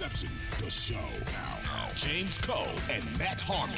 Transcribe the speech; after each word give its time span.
Perception, 0.00 0.30
the 0.62 0.70
show. 0.70 0.94
Now, 1.62 1.90
James 1.94 2.38
Koh 2.38 2.66
and 2.90 3.04
Matt 3.18 3.42
Harmon. 3.42 3.76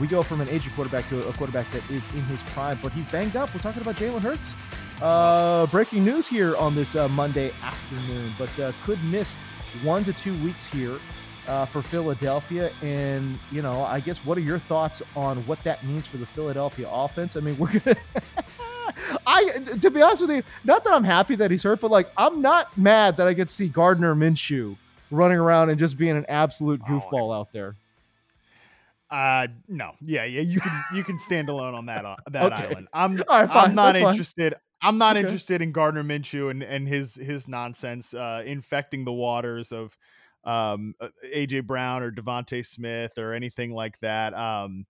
We 0.00 0.06
go 0.06 0.22
from 0.22 0.40
an 0.40 0.48
aging 0.48 0.72
quarterback 0.72 1.06
to 1.10 1.28
a 1.28 1.32
quarterback 1.34 1.70
that 1.72 1.82
is 1.90 2.06
in 2.14 2.22
his 2.22 2.42
prime, 2.54 2.78
but 2.82 2.90
he's 2.92 3.04
banged 3.04 3.36
up. 3.36 3.52
We're 3.52 3.60
talking 3.60 3.82
about 3.82 3.96
Jalen 3.96 4.22
Hurts. 4.22 4.54
Uh, 5.02 5.66
breaking 5.66 6.06
news 6.06 6.26
here 6.26 6.56
on 6.56 6.74
this 6.74 6.96
uh, 6.96 7.06
Monday 7.08 7.52
afternoon, 7.62 8.32
but 8.38 8.58
uh, 8.58 8.72
could 8.82 8.98
miss 9.04 9.36
one 9.82 10.04
to 10.04 10.14
two 10.14 10.32
weeks 10.42 10.70
here 10.70 10.98
uh, 11.46 11.66
for 11.66 11.82
Philadelphia. 11.82 12.70
And, 12.82 13.38
you 13.52 13.60
know, 13.60 13.82
I 13.82 14.00
guess 14.00 14.24
what 14.24 14.38
are 14.38 14.42
your 14.42 14.58
thoughts 14.58 15.02
on 15.14 15.46
what 15.46 15.62
that 15.64 15.84
means 15.84 16.06
for 16.06 16.16
the 16.16 16.24
Philadelphia 16.24 16.88
offense? 16.90 17.36
I 17.36 17.40
mean, 17.40 17.58
we're 17.58 17.78
going 17.78 17.80
to. 17.80 17.96
I, 19.26 19.50
to 19.82 19.90
be 19.90 20.00
honest 20.00 20.22
with 20.22 20.30
you, 20.30 20.42
not 20.64 20.82
that 20.84 20.94
I'm 20.94 21.04
happy 21.04 21.34
that 21.34 21.50
he's 21.50 21.62
hurt, 21.62 21.82
but 21.82 21.90
like 21.90 22.10
I'm 22.16 22.40
not 22.40 22.76
mad 22.78 23.18
that 23.18 23.26
I 23.26 23.34
get 23.34 23.48
to 23.48 23.54
see 23.54 23.68
Gardner 23.68 24.14
Minshew 24.14 24.76
running 25.10 25.38
around 25.38 25.70
and 25.70 25.78
just 25.78 25.96
being 25.96 26.16
an 26.16 26.26
absolute 26.28 26.80
goofball 26.82 27.34
out 27.34 27.48
there. 27.52 27.76
Uh, 29.10 29.48
no, 29.66 29.92
yeah, 30.00 30.24
yeah, 30.24 30.40
you 30.40 30.60
can 30.60 30.84
you 30.88 31.02
can 31.02 31.18
stand 31.18 31.48
alone 31.48 31.74
on 31.74 31.86
that 31.86 32.04
uh, 32.04 32.16
that 32.30 32.52
Okay. 32.52 32.64
island. 32.64 32.88
I'm 32.92 33.16
right, 33.28 33.48
fine. 33.48 33.70
I'm 33.70 33.74
not 33.74 33.86
That's 33.86 33.98
fine. 33.98 34.12
interested. 34.12 34.54
I'm 34.82 34.98
not 34.98 35.16
Okay. 35.16 35.20
interested 35.26 35.60
in 35.62 35.72
Gardner 35.72 36.04
Minshew 36.04 36.50
and 36.50 36.62
and 36.62 36.86
his 36.86 37.16
his 37.16 37.48
nonsense 37.48 38.14
uh, 38.14 38.42
infecting 38.46 39.04
the 39.04 39.12
waters 39.12 39.72
of 39.72 39.98
um 40.44 40.94
uh, 41.00 41.08
AJ 41.34 41.66
Brown 41.66 42.02
or 42.04 42.12
DeVonta 42.12 42.64
Smith 42.64 43.18
or 43.18 43.34
anything 43.34 43.72
like 43.72 43.98
that. 44.00 44.32
Um, 44.32 44.86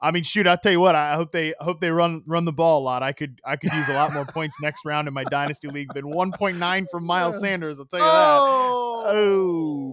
I 0.00 0.12
mean, 0.12 0.22
shoot, 0.22 0.46
I'll 0.46 0.56
tell 0.58 0.72
you 0.72 0.80
what. 0.80 0.94
I 0.94 1.14
hope 1.16 1.32
they 1.32 1.54
hope 1.58 1.80
they 1.80 1.90
run 1.90 2.22
run 2.26 2.44
the 2.44 2.52
ball 2.52 2.80
a 2.80 2.84
lot. 2.84 3.02
I 3.02 3.12
could 3.12 3.40
I 3.44 3.56
could 3.56 3.72
use 3.72 3.88
a 3.88 3.92
lot 3.92 4.12
more 4.12 4.24
points 4.34 4.56
next 4.60 4.84
round 4.84 5.08
in 5.08 5.14
my 5.14 5.24
dynasty 5.24 5.66
league 5.68 5.94
than 5.94 6.04
1.9 6.04 6.90
from 6.90 7.04
Miles 7.04 7.40
Sanders. 7.40 7.80
I'll 7.80 7.86
tell 7.86 8.00
you 8.00 8.04
that. 8.04 8.44
Oh 8.44 8.83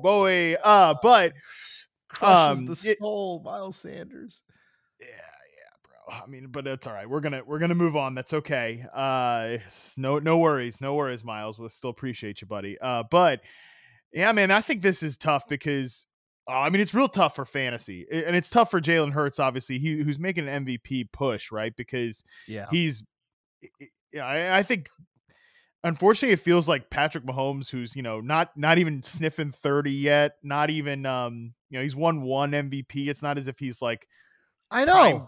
boy. 0.01 0.55
Uh, 0.63 0.95
but 1.01 1.33
Crushes 2.09 2.59
um, 2.59 2.65
the 2.65 2.71
it- 2.91 2.99
soul, 2.99 3.41
Miles 3.43 3.77
Sanders. 3.77 4.41
yeah, 4.99 5.07
yeah, 5.07 6.13
bro. 6.13 6.23
I 6.23 6.27
mean, 6.27 6.47
but 6.49 6.67
it's 6.67 6.87
all 6.87 6.93
right. 6.93 7.09
We're 7.09 7.21
gonna 7.21 7.41
we're 7.45 7.59
gonna 7.59 7.75
move 7.75 7.95
on. 7.95 8.15
That's 8.15 8.33
okay. 8.33 8.83
Uh, 8.93 9.57
no 9.97 10.19
no 10.19 10.37
worries, 10.37 10.81
no 10.81 10.95
worries, 10.95 11.23
Miles. 11.23 11.57
We'll 11.59 11.69
still 11.69 11.89
appreciate 11.89 12.41
you, 12.41 12.47
buddy. 12.47 12.77
Uh, 12.79 13.03
but 13.09 13.41
yeah, 14.13 14.31
man, 14.33 14.51
I 14.51 14.61
think 14.61 14.81
this 14.81 15.03
is 15.03 15.17
tough 15.17 15.47
because. 15.47 16.05
uh, 16.49 16.51
I 16.53 16.69
mean, 16.69 16.81
it's 16.81 16.93
real 16.93 17.07
tough 17.07 17.35
for 17.35 17.45
fantasy, 17.45 18.05
and 18.11 18.35
it's 18.35 18.49
tough 18.49 18.71
for 18.71 18.81
Jalen 18.81 19.13
Hurts. 19.13 19.39
Obviously, 19.39 19.77
he 19.79 20.01
who's 20.01 20.19
making 20.19 20.49
an 20.49 20.65
MVP 20.65 21.11
push, 21.13 21.51
right? 21.51 21.73
Because 21.75 22.23
Yeah. 22.47 22.65
he's, 22.71 23.03
yeah, 24.11 24.25
I, 24.25 24.57
I 24.57 24.63
think, 24.63 24.89
unfortunately, 25.83 26.33
it 26.33 26.39
feels 26.39 26.67
like 26.67 26.89
Patrick 26.89 27.25
Mahomes, 27.25 27.69
who's 27.69 27.95
you 27.95 28.03
know 28.03 28.19
not 28.21 28.55
not 28.55 28.77
even 28.77 29.03
sniffing 29.03 29.51
thirty 29.51 29.91
yet, 29.93 30.33
not 30.43 30.69
even 30.69 31.05
um, 31.05 31.53
you 31.69 31.77
know, 31.77 31.83
he's 31.83 31.95
won 31.95 32.21
one 32.21 32.51
MVP. 32.51 33.07
It's 33.07 33.21
not 33.21 33.37
as 33.37 33.47
if 33.47 33.59
he's 33.59 33.81
like 33.81 34.07
I 34.69 34.85
know. 34.85 34.93
prime- 34.93 35.27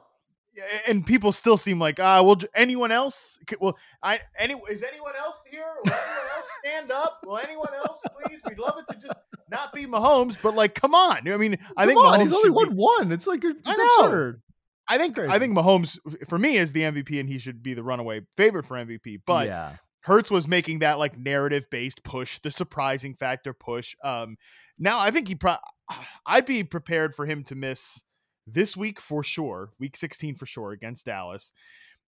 and 0.87 1.03
people 1.03 1.31
still 1.31 1.57
seem 1.57 1.79
like 1.79 1.99
ah 1.99 2.21
well 2.21 2.37
anyone 2.53 2.91
else 2.91 3.39
well 3.59 3.75
i 4.03 4.19
any 4.37 4.53
is 4.69 4.83
anyone 4.83 5.13
else 5.17 5.37
here 5.49 5.65
will 5.83 5.91
anyone 5.91 6.27
else 6.37 6.47
stand 6.63 6.91
up 6.91 7.19
will 7.25 7.39
anyone 7.39 7.73
else 7.73 7.97
please 8.23 8.39
we'd 8.47 8.59
love 8.59 8.77
it 8.77 8.93
to 8.93 8.99
just 9.07 9.19
not 9.49 9.73
be 9.73 9.87
mahomes 9.87 10.37
but 10.43 10.53
like 10.53 10.75
come 10.75 10.93
on 10.93 11.27
i 11.27 11.37
mean 11.37 11.57
i 11.75 11.85
Come 11.85 11.87
think 11.87 11.99
on, 11.99 12.19
Mahomes 12.19 12.21
he's 12.21 12.31
only 12.33 12.43
should 12.49 12.69
be- 12.69 12.75
won 12.75 12.75
one. 12.75 13.11
It's 13.11 13.25
like 13.25 13.43
it's 13.43 13.57
I 13.65 13.75
know. 13.75 14.05
absurd. 14.05 14.41
i 14.87 14.99
think 14.99 15.17
i 15.17 15.39
think 15.39 15.57
mahomes 15.57 15.97
for 16.29 16.37
me 16.37 16.57
is 16.57 16.71
the 16.71 16.81
mvp 16.81 17.19
and 17.19 17.27
he 17.27 17.39
should 17.39 17.63
be 17.63 17.73
the 17.73 17.81
runaway 17.81 18.21
favorite 18.37 18.67
for 18.67 18.77
mvp 18.77 19.21
but 19.25 19.47
yeah, 19.47 19.77
Hurts 20.03 20.29
was 20.29 20.47
making 20.47 20.79
that 20.79 20.99
like 20.99 21.17
narrative 21.17 21.65
based 21.71 22.03
push, 22.03 22.39
the 22.39 22.51
surprising 22.51 23.15
factor 23.15 23.53
push. 23.53 23.95
Um, 24.03 24.37
now 24.77 24.99
I 24.99 25.11
think 25.11 25.27
he 25.27 25.35
pro- 25.35 25.57
I'd 26.25 26.45
be 26.45 26.63
prepared 26.63 27.15
for 27.15 27.25
him 27.25 27.43
to 27.45 27.55
miss 27.55 28.03
this 28.45 28.75
week 28.75 28.99
for 28.99 29.23
sure, 29.23 29.71
week 29.79 29.95
16 29.95 30.35
for 30.35 30.45
sure 30.45 30.71
against 30.71 31.05
Dallas. 31.05 31.53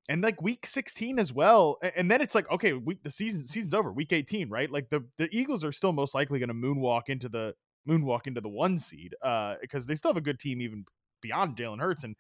And 0.08 0.22
like 0.22 0.42
week 0.42 0.68
16 0.68 1.18
as 1.18 1.34
well. 1.34 1.80
And 1.96 2.12
then 2.12 2.22
it's 2.22 2.36
like, 2.36 2.52
okay, 2.52 2.74
week 2.74 3.04
the 3.04 3.10
season 3.10 3.46
season's 3.46 3.74
over, 3.74 3.92
week 3.92 4.14
18, 4.14 4.50
right? 4.50 4.70
Like 4.70 4.90
the 4.90 5.06
the 5.18 5.30
Eagles 5.32 5.64
are 5.64 5.72
still 5.72 5.94
most 5.94 6.14
likely 6.14 6.38
going 6.38 6.50
to 6.50 6.54
moonwalk 6.54 7.04
into 7.08 7.30
the 7.30 7.56
moonwalk 7.88 8.28
into 8.28 8.42
the 8.42 8.50
one 8.50 8.80
seed 8.80 9.14
uh 9.22 9.56
because 9.62 9.86
they 9.86 9.94
still 9.96 10.10
have 10.10 10.18
a 10.18 10.22
good 10.22 10.40
team 10.40 10.60
even 10.60 10.86
beyond 11.22 11.56
Jalen 11.56 11.80
Hurts 11.80 12.04
and 12.04 12.16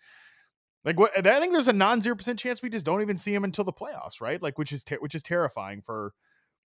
like 0.85 0.99
what 0.99 1.11
I 1.27 1.39
think 1.39 1.51
there's 1.51 1.67
a 1.67 1.73
non 1.73 2.01
zero 2.01 2.15
percent 2.15 2.39
chance 2.39 2.61
we 2.61 2.69
just 2.69 2.85
don't 2.85 3.01
even 3.01 3.17
see 3.17 3.33
him 3.33 3.43
until 3.43 3.65
the 3.65 3.73
playoffs, 3.73 4.21
right? 4.21 4.41
Like 4.41 4.57
which 4.57 4.71
is 4.71 4.83
ter- 4.83 4.97
which 4.99 5.15
is 5.15 5.23
terrifying 5.23 5.81
for 5.81 6.13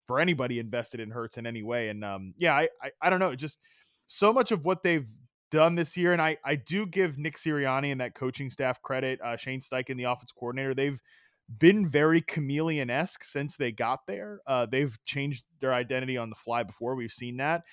for 0.08 0.20
anybody 0.20 0.60
invested 0.60 1.00
in 1.00 1.12
Hurts 1.12 1.38
in 1.38 1.46
any 1.48 1.64
way. 1.64 1.90
And 1.90 2.04
um, 2.04 2.34
yeah, 2.38 2.54
I, 2.54 2.70
I 2.82 2.92
I 3.02 3.10
don't 3.10 3.20
know, 3.20 3.34
just 3.36 3.60
so 4.08 4.34
much 4.34 4.52
of 4.52 4.66
what 4.66 4.84
they've 4.84 5.10
done 5.52 5.76
this 5.76 5.96
year, 5.98 6.14
and 6.14 6.22
I 6.22 6.38
I 6.44 6.56
do 6.56 6.86
give 6.86 7.18
Nick 7.18 7.38
Sirianni 7.38 7.92
and 7.92 8.02
that 8.02 8.14
coaching 8.14 8.50
staff 8.50 8.82
credit. 8.82 9.20
Uh, 9.24 9.38
Shane 9.38 9.62
Steichen, 9.62 9.98
the 9.98 10.04
offense 10.04 10.32
coordinator, 10.32 10.74
they've 10.74 11.02
been 11.58 11.88
very 11.88 12.22
chameleon 12.22 12.90
esque 12.92 13.24
since 13.24 13.56
they 13.56 13.72
got 13.72 14.06
there. 14.06 14.40
Uh, 14.46 14.68
they've 14.68 14.96
changed 15.06 15.46
their 15.62 15.74
identity 15.74 16.16
on 16.18 16.30
the 16.30 16.36
fly 16.36 16.62
before. 16.64 16.94
We've 16.96 17.12
seen 17.12 17.38
that. 17.38 17.64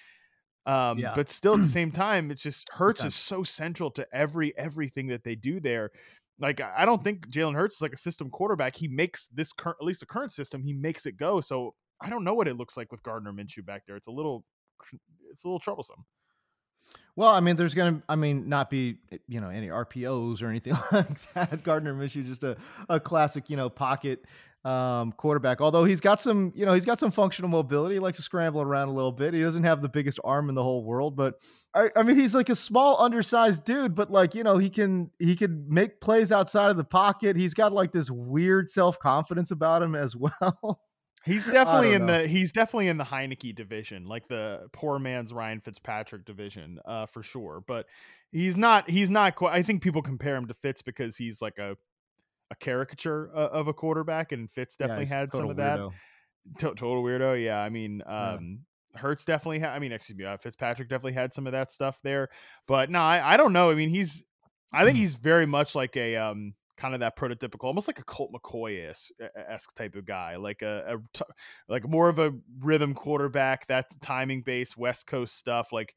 Um, 0.65 0.99
Yeah. 0.99 1.13
but 1.15 1.29
still 1.29 1.55
at 1.55 1.61
the 1.61 1.69
same 1.81 1.91
time, 1.93 2.31
it's 2.31 2.43
just 2.43 2.69
Hurts 2.73 3.05
is 3.05 3.15
so 3.15 3.43
central 3.43 3.91
to 3.93 4.07
every 4.13 4.57
everything 4.57 5.09
that 5.09 5.25
they 5.25 5.35
do 5.35 5.61
there. 5.61 5.91
Like 6.39 6.61
I 6.61 6.85
don't 6.85 7.03
think 7.03 7.29
Jalen 7.29 7.55
Hurts 7.55 7.77
is 7.77 7.83
like 7.83 7.95
a 7.95 7.99
system 7.99 8.31
quarterback. 8.31 8.77
He 8.77 8.89
makes 8.89 9.27
this 9.29 9.53
current, 9.53 9.79
at 9.81 9.87
least 9.87 10.01
the 10.01 10.07
current 10.07 10.33
system, 10.33 10.63
he 10.63 10.73
makes 10.73 11.07
it 11.07 11.17
go. 11.17 11.41
So 11.41 11.75
I 12.01 12.11
don't 12.11 12.25
know 12.25 12.35
what 12.35 12.49
it 12.49 12.57
looks 12.57 12.77
like 12.77 12.93
with 12.93 13.03
Gardner 13.03 13.33
Minshew 13.33 13.65
back 13.65 13.85
there. 13.87 13.97
It's 13.97 14.07
a 14.07 14.13
little, 14.13 14.45
it's 15.31 15.45
a 15.45 15.49
little 15.49 15.61
troublesome. 15.61 16.05
Well, 17.17 17.31
I 17.31 17.41
mean, 17.41 17.57
there's 17.57 17.75
gonna, 17.75 18.03
I 18.09 18.17
mean, 18.17 18.49
not 18.49 18.71
be, 18.71 18.99
you 19.27 19.41
know, 19.41 19.49
any 19.49 19.69
RPOs 19.69 20.43
or 20.43 20.49
anything 20.49 20.75
like 20.93 21.33
that. 21.35 21.63
Gardner 21.65 21.95
Minshew, 21.95 22.25
just 22.25 22.45
a, 22.45 22.57
a 22.89 23.01
classic, 23.01 23.49
you 23.49 23.57
know, 23.57 23.69
pocket 23.71 24.25
um, 24.67 25.13
quarterback. 25.13 25.61
Although 25.61 25.85
he's 25.85 26.01
got 26.01 26.21
some, 26.21 26.53
you 26.57 26.67
know, 26.67 26.73
he's 26.73 26.85
got 26.85 26.99
some 26.99 27.13
functional 27.13 27.49
mobility. 27.49 27.95
He 27.95 27.99
likes 28.01 28.17
to 28.17 28.23
scramble 28.23 28.61
around 28.61 28.89
a 28.89 28.93
little 28.93 29.13
bit. 29.13 29.33
He 29.33 29.41
doesn't 29.41 29.63
have 29.63 29.81
the 29.81 29.89
biggest 29.89 30.19
arm 30.25 30.49
in 30.49 30.57
the 30.57 30.63
whole 30.63 30.83
world, 30.83 31.15
but 31.15 31.35
I, 31.73 31.91
I 31.95 32.03
mean, 32.03 32.19
he's 32.19 32.35
like 32.35 32.49
a 32.49 32.57
small, 32.57 33.01
undersized 33.01 33.65
dude. 33.65 33.95
But 33.95 34.11
like, 34.11 34.35
you 34.35 34.43
know, 34.43 34.59
he 34.59 34.69
can, 34.69 35.11
he 35.21 35.37
can 35.37 35.67
make 35.69 36.01
plays 36.01 36.33
outside 36.33 36.71
of 36.71 36.77
the 36.77 36.85
pocket. 36.85 37.37
He's 37.37 37.55
got 37.55 37.73
like 37.73 37.93
this 37.93 38.11
weird 38.11 38.69
self 38.69 38.99
confidence 38.99 39.53
about 39.53 39.83
him 39.83 39.95
as 39.95 40.17
well. 40.17 40.81
He's 41.25 41.47
definitely 41.47 41.93
in 41.93 42.07
know. 42.07 42.23
the 42.23 42.29
he's 42.29 42.53
definitely 42.53 42.87
in 42.87 42.99
the 42.99 43.05
Heinicke 43.05 43.53
division, 43.53 44.07
like 44.07 44.29
the 44.29 44.69
poor 44.73 45.01
man's 45.01 45.33
Ryan 45.33 45.61
Fitzpatrick 45.61 46.25
division, 46.25 46.79
uh, 46.85 47.07
for 47.07 47.25
sure. 47.25 47.65
But 47.67 47.87
he's 48.31 48.57
not 48.57 48.89
he's 48.89 49.11
not 49.11 49.35
quite. 49.35 49.53
I 49.53 49.65
think 49.65 49.83
people 49.83 50.03
compare 50.03 50.37
him 50.37 50.47
to 50.47 50.55
Fitz 50.55 50.83
because 50.83 51.17
he's 51.17 51.43
like 51.43 51.59
a 51.59 51.77
a 52.51 52.55
caricature 52.57 53.31
uh, 53.35 53.49
of 53.49 53.69
a 53.69 53.73
quarterback, 53.75 54.33
and 54.33 54.51
Fitz 54.51 54.77
definitely 54.77 55.05
a 55.05 55.09
had 55.09 55.33
some 55.33 55.51
of 55.51 55.57
that. 55.57 55.79
weirdo. 55.79 55.93
To- 56.61 56.75
total 56.75 57.03
weirdo. 57.03 57.43
Yeah, 57.43 57.61
I 57.61 57.69
mean, 57.71 58.03
Yeah. 58.07 58.33
um, 58.35 58.61
Hurts 58.95 59.25
definitely 59.25 59.59
had. 59.59 59.71
I 59.71 59.79
mean, 59.79 59.93
excuse 59.93 60.17
me, 60.17 60.25
uh, 60.25 60.37
Fitzpatrick 60.39 60.89
definitely 60.89 61.13
had 61.13 61.35
some 61.35 61.47
of 61.47 61.53
that 61.53 61.71
stuff 61.71 61.99
there. 62.03 62.29
But 62.67 62.89
no, 62.89 63.01
I, 63.01 63.35
I 63.35 63.37
don't 63.37 63.53
know. 63.53 63.71
I 63.71 63.75
mean, 63.75 63.91
he's. 63.91 64.25
I 64.73 64.85
think 64.85 64.97
he's 65.03 65.15
very 65.17 65.45
much 65.47 65.75
like 65.75 65.97
a 65.97 66.17
um 66.17 66.55
kind 66.79 66.95
of 66.95 67.01
that 67.01 67.17
prototypical, 67.17 67.65
almost 67.65 67.89
like 67.89 67.99
a 67.99 68.05
Colt 68.05 68.31
McCoy 68.33 68.91
esque 69.49 69.75
type 69.75 69.97
of 69.97 70.05
guy, 70.07 70.37
like 70.37 70.63
a, 70.63 70.99
a 71.19 71.23
like 71.69 71.89
more 71.89 72.09
of 72.09 72.19
a 72.19 72.33
rhythm 72.61 72.95
quarterback. 72.95 73.67
That's 73.67 73.97
timing 73.99 74.43
based 74.43 74.77
West 74.77 75.07
Coast 75.07 75.37
stuff. 75.37 75.73
Like 75.73 75.95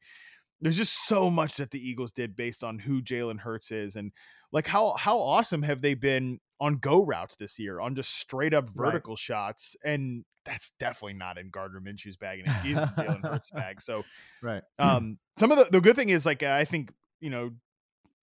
there's 0.60 0.76
just 0.76 1.06
so 1.06 1.30
much 1.30 1.56
that 1.56 1.70
the 1.70 1.78
Eagles 1.86 2.12
did 2.12 2.36
based 2.36 2.62
on 2.64 2.78
who 2.80 3.00
Jalen 3.02 3.40
Hurts 3.40 3.70
is, 3.70 3.96
and 3.96 4.12
like 4.52 4.66
how 4.66 4.94
how 4.94 5.18
awesome 5.18 5.62
have 5.62 5.82
they 5.82 5.94
been 5.94 6.40
on 6.60 6.76
go 6.76 7.02
routes 7.02 7.36
this 7.36 7.58
year, 7.58 7.80
on 7.80 7.94
just 7.94 8.14
straight 8.14 8.52
up 8.52 8.70
vertical 8.70 9.12
right. 9.12 9.18
shots, 9.18 9.76
and 9.84 10.24
that's 10.44 10.72
definitely 10.78 11.14
not 11.14 11.38
in 11.38 11.50
Gardner 11.50 11.80
Minshew's 11.80 12.16
bag, 12.16 12.42
and 12.44 12.66
it 12.66 12.72
is 12.72 12.76
Jalen 12.76 13.24
Hurts' 13.24 13.50
bag. 13.54 13.80
So, 13.80 14.04
right. 14.42 14.62
Um, 14.78 15.18
some 15.38 15.52
of 15.52 15.58
the 15.58 15.66
the 15.70 15.80
good 15.80 15.96
thing 15.96 16.10
is 16.10 16.26
like 16.26 16.42
I 16.42 16.64
think 16.64 16.92
you 17.20 17.30
know 17.30 17.50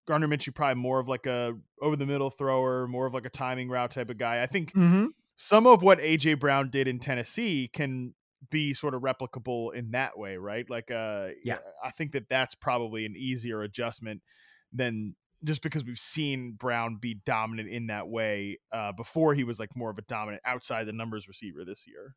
Gardner 0.08 0.28
Minshew 0.28 0.56
probably 0.56 0.82
more 0.82 1.00
of 1.00 1.08
like 1.08 1.26
a 1.26 1.56
over 1.82 1.96
the 1.96 2.06
middle 2.06 2.30
thrower, 2.30 2.88
more 2.88 3.06
of 3.06 3.14
like 3.14 3.26
a 3.26 3.30
timing 3.30 3.70
route 3.70 3.92
type 3.92 4.10
of 4.10 4.18
guy. 4.18 4.42
I 4.42 4.48
think 4.48 4.70
mm-hmm. 4.70 5.08
some 5.36 5.68
of 5.68 5.84
what 5.84 6.00
AJ 6.00 6.40
Brown 6.40 6.70
did 6.70 6.88
in 6.88 7.00
Tennessee 7.00 7.70
can 7.72 8.14
be 8.50 8.74
sort 8.74 8.94
of 8.94 9.02
replicable 9.02 9.74
in 9.74 9.92
that 9.92 10.18
way, 10.18 10.38
right? 10.38 10.70
Like, 10.70 10.92
uh, 10.92 11.30
yeah, 11.44 11.58
I 11.84 11.92
think 11.92 12.14
that 12.14 12.30
that's 12.30 12.56
probably 12.56 13.06
an 13.06 13.16
easier 13.18 13.62
adjustment 13.62 14.22
than 14.72 15.16
just 15.44 15.62
because 15.62 15.86
we've 15.86 16.00
seen 16.00 16.54
Brown 16.54 16.98
be 17.00 17.16
dominant 17.26 17.70
in 17.70 17.88
that 17.88 18.08
way 18.08 18.60
uh, 18.72 18.92
before 18.92 19.34
he 19.34 19.44
was 19.44 19.60
like 19.60 19.76
more 19.76 19.90
of 19.90 19.98
a 19.98 20.04
dominant 20.04 20.42
outside 20.46 20.86
the 20.86 20.94
numbers 20.94 21.28
receiver 21.28 21.64
this 21.64 21.86
year. 21.88 22.16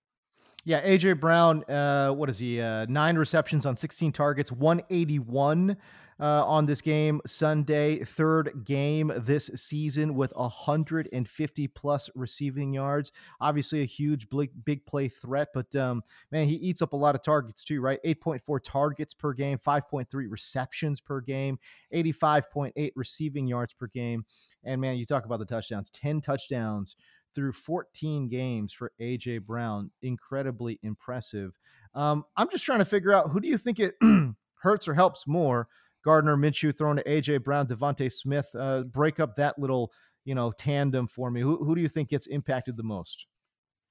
Yeah, 0.64 0.82
AJ 0.82 1.20
Brown, 1.20 1.64
uh, 1.64 2.10
what 2.10 2.28
is 2.28 2.38
he? 2.38 2.60
Uh, 2.60 2.84
nine 2.86 3.16
receptions 3.16 3.64
on 3.64 3.76
16 3.76 4.12
targets, 4.12 4.52
181 4.52 5.76
uh, 6.20 6.44
on 6.46 6.66
this 6.66 6.80
game 6.80 7.20
Sunday, 7.26 8.04
third 8.04 8.64
game 8.64 9.12
this 9.16 9.50
season 9.54 10.14
with 10.14 10.32
150 10.36 11.68
plus 11.68 12.10
receiving 12.14 12.74
yards. 12.74 13.10
Obviously, 13.40 13.80
a 13.80 13.86
huge 13.86 14.28
big, 14.28 14.50
big 14.64 14.84
play 14.86 15.08
threat, 15.08 15.48
but 15.54 15.74
um, 15.76 16.02
man, 16.30 16.46
he 16.46 16.56
eats 16.56 16.82
up 16.82 16.92
a 16.92 16.96
lot 16.96 17.14
of 17.14 17.22
targets 17.22 17.64
too, 17.64 17.80
right? 17.80 17.98
8.4 18.04 18.60
targets 18.62 19.14
per 19.14 19.32
game, 19.32 19.58
5.3 19.58 20.06
receptions 20.28 21.00
per 21.00 21.20
game, 21.20 21.58
85.8 21.94 22.92
receiving 22.96 23.46
yards 23.46 23.72
per 23.72 23.86
game. 23.86 24.24
And 24.62 24.80
man, 24.80 24.96
you 24.96 25.06
talk 25.06 25.24
about 25.24 25.38
the 25.38 25.46
touchdowns 25.46 25.90
10 25.90 26.20
touchdowns 26.20 26.96
through 27.34 27.52
14 27.52 28.28
games 28.28 28.72
for 28.72 28.92
AJ 29.00 29.42
Brown. 29.42 29.90
Incredibly 30.02 30.78
impressive. 30.82 31.58
Um, 31.94 32.24
I'm 32.36 32.48
just 32.50 32.64
trying 32.64 32.80
to 32.80 32.84
figure 32.84 33.12
out 33.12 33.30
who 33.30 33.40
do 33.40 33.48
you 33.48 33.56
think 33.56 33.80
it 33.80 33.94
hurts 34.56 34.88
or 34.88 34.94
helps 34.94 35.26
more? 35.26 35.68
Gardner 36.04 36.36
Minshew 36.36 36.76
throwing 36.76 36.96
to 36.96 37.04
AJ 37.04 37.44
Brown, 37.44 37.66
DeVonta 37.66 38.10
Smith. 38.10 38.46
Uh, 38.58 38.82
break 38.82 39.20
up 39.20 39.36
that 39.36 39.58
little 39.58 39.92
you 40.24 40.34
know 40.34 40.52
tandem 40.52 41.06
for 41.08 41.30
me. 41.30 41.40
Who 41.40 41.64
who 41.64 41.74
do 41.74 41.80
you 41.80 41.88
think 41.88 42.08
gets 42.08 42.26
impacted 42.26 42.76
the 42.76 42.82
most? 42.82 43.26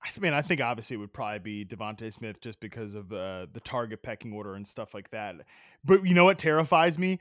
I 0.02 0.20
mean, 0.20 0.34
I 0.34 0.42
think 0.42 0.62
obviously 0.62 0.96
it 0.96 1.00
would 1.00 1.14
probably 1.14 1.40
be 1.40 1.66
DeVonta 1.66 2.12
Smith 2.14 2.40
just 2.40 2.60
because 2.60 2.96
of 2.96 3.12
uh, 3.12 3.48
the 3.52 3.60
target 3.64 4.02
pecking 4.02 4.32
order 4.32 4.56
and 4.56 4.66
stuff 4.66 4.94
like 4.94 5.12
that. 5.12 5.36
But 5.84 6.06
you 6.06 6.14
know 6.14 6.24
what 6.24 6.40
terrifies 6.40 6.98
me? 6.98 7.20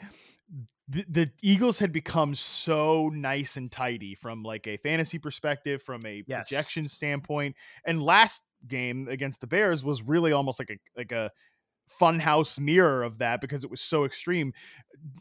The, 0.88 1.04
the, 1.08 1.30
Eagles 1.42 1.80
had 1.80 1.92
become 1.92 2.34
so 2.34 3.10
nice 3.12 3.56
and 3.56 3.70
tidy 3.70 4.14
from 4.14 4.42
like 4.42 4.66
a 4.66 4.78
fantasy 4.78 5.18
perspective, 5.18 5.82
from 5.82 6.00
a 6.06 6.24
yes. 6.26 6.48
projection 6.48 6.88
standpoint, 6.88 7.56
and 7.84 8.02
last 8.02 8.42
game 8.66 9.06
against 9.08 9.40
the 9.40 9.46
Bears 9.46 9.84
was 9.84 10.00
really 10.00 10.32
almost 10.32 10.58
like 10.58 10.70
a 10.70 10.78
like 10.96 11.12
a 11.12 11.30
funhouse 12.00 12.58
mirror 12.58 13.02
of 13.02 13.18
that 13.18 13.40
because 13.40 13.64
it 13.64 13.70
was 13.70 13.80
so 13.80 14.04
extreme. 14.04 14.52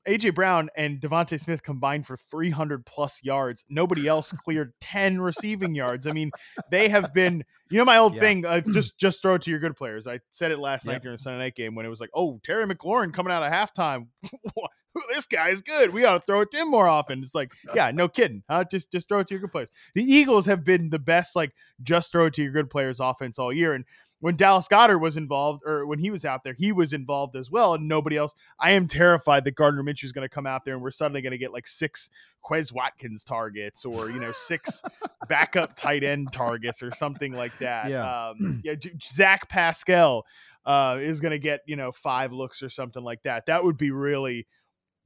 AJ 0.08 0.36
Brown 0.36 0.70
and 0.76 1.00
DeVonta 1.00 1.40
Smith 1.40 1.64
combined 1.64 2.06
for 2.06 2.18
300 2.18 2.86
plus 2.86 3.24
yards. 3.24 3.66
Nobody 3.70 4.08
else 4.08 4.32
cleared 4.44 4.74
10 4.82 5.22
receiving 5.22 5.76
yards. 5.76 6.08
I 6.08 6.12
mean, 6.12 6.32
they 6.72 6.90
have 6.90 7.14
been. 7.14 7.44
You 7.70 7.78
know 7.78 7.86
my 7.86 7.98
old 7.98 8.16
yeah. 8.16 8.20
thing. 8.22 8.46
Uh, 8.46 8.62
just 8.74 8.98
just 8.98 9.22
throw 9.22 9.36
it 9.36 9.42
to 9.44 9.52
your 9.52 9.60
good 9.60 9.76
players. 9.76 10.08
I 10.08 10.20
said 10.32 10.52
it 10.52 10.60
last 10.60 10.86
yep. 10.86 10.94
night 10.94 11.02
during 11.04 11.16
the 11.16 11.22
Sunday 11.22 11.40
night 11.40 11.56
game 11.56 11.76
when 11.76 11.86
it 11.86 11.90
was 11.90 12.00
like, 12.00 12.10
"Oh, 12.14 12.40
Terry 12.44 12.66
McLaurin 12.66 13.14
coming 13.14 13.34
out 13.34 13.44
of 13.44 13.52
halftime. 13.52 14.08
this 15.14 15.26
guy 15.26 15.50
is 15.50 15.62
good. 15.62 15.94
We 15.94 16.06
ought 16.06 16.20
to 16.20 16.24
throw 16.26 16.42
it 16.42 16.52
to 16.52 16.58
him 16.60 16.72
more 16.72 16.88
often." 16.88 17.22
It's 17.22 17.36
like, 17.36 17.52
yeah, 17.76 17.92
no 17.92 18.08
kidding. 18.08 18.44
Huh? 18.50 18.64
Just 18.72 18.90
just 18.92 19.10
throw 19.10 19.20
it 19.20 19.28
to 19.28 19.34
your 19.34 19.42
good 19.42 19.52
players. 19.52 19.70
The 19.96 20.04
Eagles 20.04 20.46
have 20.46 20.64
been 20.64 20.90
the 20.90 21.00
best, 21.00 21.36
like 21.36 21.52
just 21.84 22.12
throw 22.12 22.28
it 22.28 22.34
to 22.36 22.44
your 22.44 22.54
good 22.54 22.70
players 22.70 23.02
offense 23.02 23.38
all 23.38 23.52
year, 23.52 23.74
and 23.74 23.84
when 24.20 24.36
Dallas 24.36 24.68
Goedert 24.68 25.00
was 25.00 25.16
involved, 25.16 25.64
or 25.66 25.86
when 25.86 26.00
he 26.00 26.10
was 26.10 26.26
out 26.26 26.44
there, 26.44 26.56
he 26.58 26.72
was 26.72 26.92
involved 26.92 27.36
as 27.36 27.52
well, 27.52 27.76
and 27.76 27.88
nobody 27.88 28.18
else. 28.18 28.34
I 28.60 28.72
am 28.72 28.88
terrified 28.88 29.44
that 29.46 29.56
Gardner 29.56 29.84
Minshew 29.84 30.06
is 30.06 30.12
going 30.12 30.26
to 30.26 30.34
come 30.34 30.48
out 30.48 30.66
there 30.66 30.74
and 30.74 30.82
we're 30.82 30.92
suddenly 30.92 31.22
going 31.22 31.32
to 31.32 31.38
get 31.38 31.54
like 31.54 31.68
six 31.68 32.10
Quez 32.44 32.72
Watkins 32.72 33.24
targets, 33.24 33.86
or 33.86 34.10
you 34.10 34.20
know, 34.20 34.32
six 34.32 34.82
backup 35.30 35.76
tight 35.76 36.04
end 36.04 36.32
targets, 36.32 36.82
or 36.82 36.92
something 36.92 37.34
like 37.34 37.58
that. 37.60 37.90
Yeah, 37.90 38.30
um, 38.30 38.62
yeah. 38.66 38.74
Zach 39.02 39.50
Pascal 39.50 40.26
uh, 40.66 40.98
is 41.00 41.20
going 41.20 41.32
to 41.32 41.40
get 41.40 41.62
you 41.68 41.76
know 41.76 41.92
five 41.92 42.32
looks 42.34 42.64
or 42.64 42.70
something 42.70 43.04
like 43.04 43.24
that. 43.24 43.46
That 43.46 43.64
would 43.64 43.78
be 43.78 43.92
really 43.92 44.48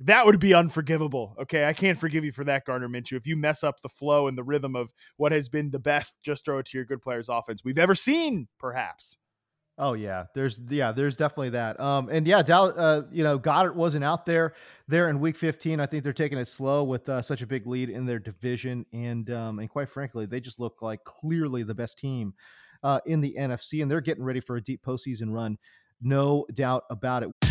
that 0.06 0.26
would 0.26 0.40
be 0.40 0.54
unforgivable. 0.54 1.36
Okay, 1.42 1.66
I 1.66 1.74
can't 1.74 1.98
forgive 1.98 2.26
you 2.26 2.32
for 2.32 2.44
that, 2.44 2.66
Gardner 2.66 2.90
Minshew. 2.90 3.18
If 3.18 3.28
you 3.28 3.36
mess 3.36 3.64
up 3.64 3.82
the 3.82 3.90
flow 3.90 4.28
and 4.28 4.38
the 4.38 4.44
rhythm 4.44 4.76
of 4.76 4.94
what 5.18 5.32
has 5.32 5.50
been 5.50 5.72
the 5.72 5.80
best, 5.80 6.16
just 6.22 6.46
throw 6.46 6.60
it 6.60 6.68
to 6.68 6.78
your 6.78 6.86
good 6.86 7.02
players 7.02 7.30
offense 7.30 7.64
we've 7.64 7.78
ever 7.78 7.96
seen, 7.96 8.48
perhaps. 8.60 9.18
Oh 9.78 9.94
yeah, 9.94 10.26
there's 10.36 10.60
yeah, 10.70 10.92
there's 10.92 11.16
definitely 11.16 11.52
that. 11.52 11.80
Um, 11.80 12.10
and 12.10 12.28
yeah, 12.28 12.40
uh, 12.40 13.04
you 13.12 13.24
know, 13.24 13.40
Goedert 13.40 13.76
wasn't 13.76 14.04
out 14.04 14.26
there 14.26 14.54
there 14.88 15.10
in 15.10 15.20
Week 15.20 15.36
15. 15.36 15.80
I 15.80 15.86
think 15.86 16.04
they're 16.04 16.14
taking 16.14 16.38
it 16.38 16.48
slow 16.48 16.84
with 16.84 17.08
uh, 17.10 17.22
such 17.22 17.42
a 17.42 17.48
big 17.48 17.66
lead 17.66 17.90
in 17.90 18.06
their 18.06 18.20
division, 18.20 18.86
and 18.94 19.30
um, 19.32 19.60
and 19.60 19.70
quite 19.70 19.90
frankly, 19.90 20.26
they 20.26 20.40
just 20.40 20.60
look 20.60 20.82
like 20.82 21.04
clearly 21.04 21.64
the 21.64 21.74
best 21.74 21.98
team 21.98 22.34
uh, 22.84 23.00
in 23.06 23.22
the 23.22 23.36
NFC, 23.40 23.82
and 23.82 23.90
they're 23.90 24.02
getting 24.02 24.24
ready 24.24 24.40
for 24.40 24.58
a 24.58 24.62
deep 24.62 24.84
postseason 24.84 25.32
run 25.32 25.58
no 26.02 26.46
doubt 26.54 26.84
about 26.90 27.24
it. 27.24 27.51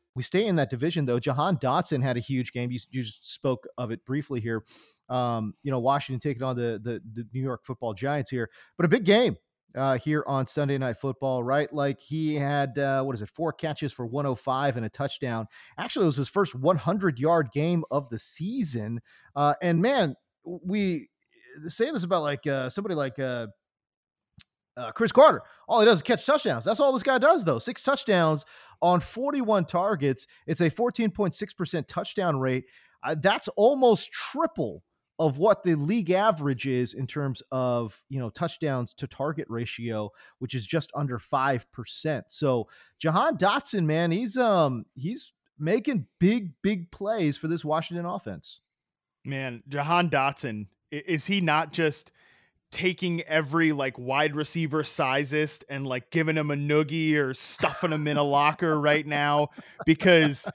We 0.15 0.23
stay 0.23 0.45
in 0.45 0.55
that 0.57 0.69
division 0.69 1.05
though. 1.05 1.19
Jahan 1.19 1.57
Dotson 1.57 2.03
had 2.03 2.17
a 2.17 2.19
huge 2.19 2.51
game. 2.51 2.71
You, 2.71 2.79
you 2.89 3.03
spoke 3.03 3.65
of 3.77 3.91
it 3.91 4.03
briefly 4.05 4.41
here. 4.41 4.63
Um, 5.09 5.53
you 5.63 5.71
know, 5.71 5.79
Washington 5.79 6.19
taking 6.19 6.43
on 6.43 6.55
the, 6.55 6.79
the, 6.83 7.01
the 7.13 7.27
New 7.33 7.41
York 7.41 7.65
Football 7.65 7.93
Giants 7.93 8.29
here, 8.29 8.49
but 8.77 8.85
a 8.85 8.89
big 8.89 9.05
game 9.05 9.37
uh, 9.75 9.97
here 9.97 10.23
on 10.27 10.47
Sunday 10.47 10.77
Night 10.77 10.97
Football, 10.97 11.43
right? 11.43 11.71
Like 11.73 11.99
he 11.99 12.35
had 12.35 12.77
uh, 12.77 13.03
what 13.03 13.15
is 13.15 13.21
it, 13.21 13.29
four 13.29 13.53
catches 13.53 13.91
for 13.91 14.05
105 14.05 14.77
and 14.77 14.85
a 14.85 14.89
touchdown. 14.89 15.47
Actually, 15.77 16.03
it 16.03 16.07
was 16.07 16.17
his 16.17 16.29
first 16.29 16.55
100 16.55 17.19
yard 17.19 17.49
game 17.53 17.83
of 17.91 18.09
the 18.09 18.19
season. 18.19 19.01
Uh, 19.35 19.53
and 19.61 19.81
man, 19.81 20.15
we 20.43 21.09
say 21.67 21.91
this 21.91 22.03
about 22.03 22.23
like 22.23 22.45
uh, 22.47 22.69
somebody 22.69 22.95
like 22.95 23.17
uh, 23.19 23.47
uh, 24.77 24.91
Cris 24.91 25.11
Carter. 25.11 25.41
All 25.67 25.79
he 25.79 25.85
does 25.85 25.97
is 25.97 26.03
catch 26.03 26.25
touchdowns. 26.25 26.65
That's 26.65 26.79
all 26.79 26.93
this 26.93 27.03
guy 27.03 27.17
does, 27.17 27.43
though. 27.43 27.59
Six 27.59 27.83
touchdowns 27.83 28.45
on 28.81 28.99
41 28.99 29.65
targets. 29.65 30.27
It's 30.47 30.61
a 30.61 30.69
14.6% 30.69 31.87
touchdown 31.87 32.39
rate. 32.39 32.65
Uh, 33.03 33.15
that's 33.19 33.47
almost 33.49 34.11
triple 34.11 34.83
of 35.19 35.37
what 35.37 35.61
the 35.61 35.75
league 35.75 36.09
average 36.09 36.65
is 36.65 36.95
in 36.95 37.05
terms 37.05 37.43
of 37.51 38.01
you 38.09 38.19
know 38.19 38.31
touchdowns 38.31 38.91
to 38.91 39.05
target 39.05 39.45
ratio, 39.49 40.09
which 40.39 40.55
is 40.55 40.65
just 40.65 40.91
under 40.95 41.19
five 41.19 41.71
percent. 41.71 42.25
So 42.29 42.67
Jahan 42.97 43.37
Dotson, 43.37 43.85
man, 43.85 44.09
he's 44.09 44.35
um 44.35 44.85
he's 44.95 45.31
making 45.59 46.07
big 46.19 46.53
big 46.63 46.89
plays 46.89 47.37
for 47.37 47.47
this 47.47 47.63
Washington 47.63 48.05
offense. 48.05 48.61
Man, 49.23 49.61
Jahan 49.67 50.09
Dotson 50.09 50.65
is 50.91 51.27
he 51.27 51.39
not 51.39 51.71
just 51.71 52.11
taking 52.71 53.21
every 53.23 53.73
like 53.73 53.97
wide 53.97 54.35
receiver 54.35 54.83
sizest 54.83 55.65
and 55.69 55.85
like 55.85 56.09
giving 56.09 56.37
him 56.37 56.51
a 56.51 56.55
noogie 56.55 57.15
or 57.15 57.33
stuffing 57.33 57.91
him 57.91 58.07
in 58.07 58.17
a 58.17 58.23
locker 58.23 58.79
right 58.79 59.05
now 59.05 59.49
because 59.85 60.47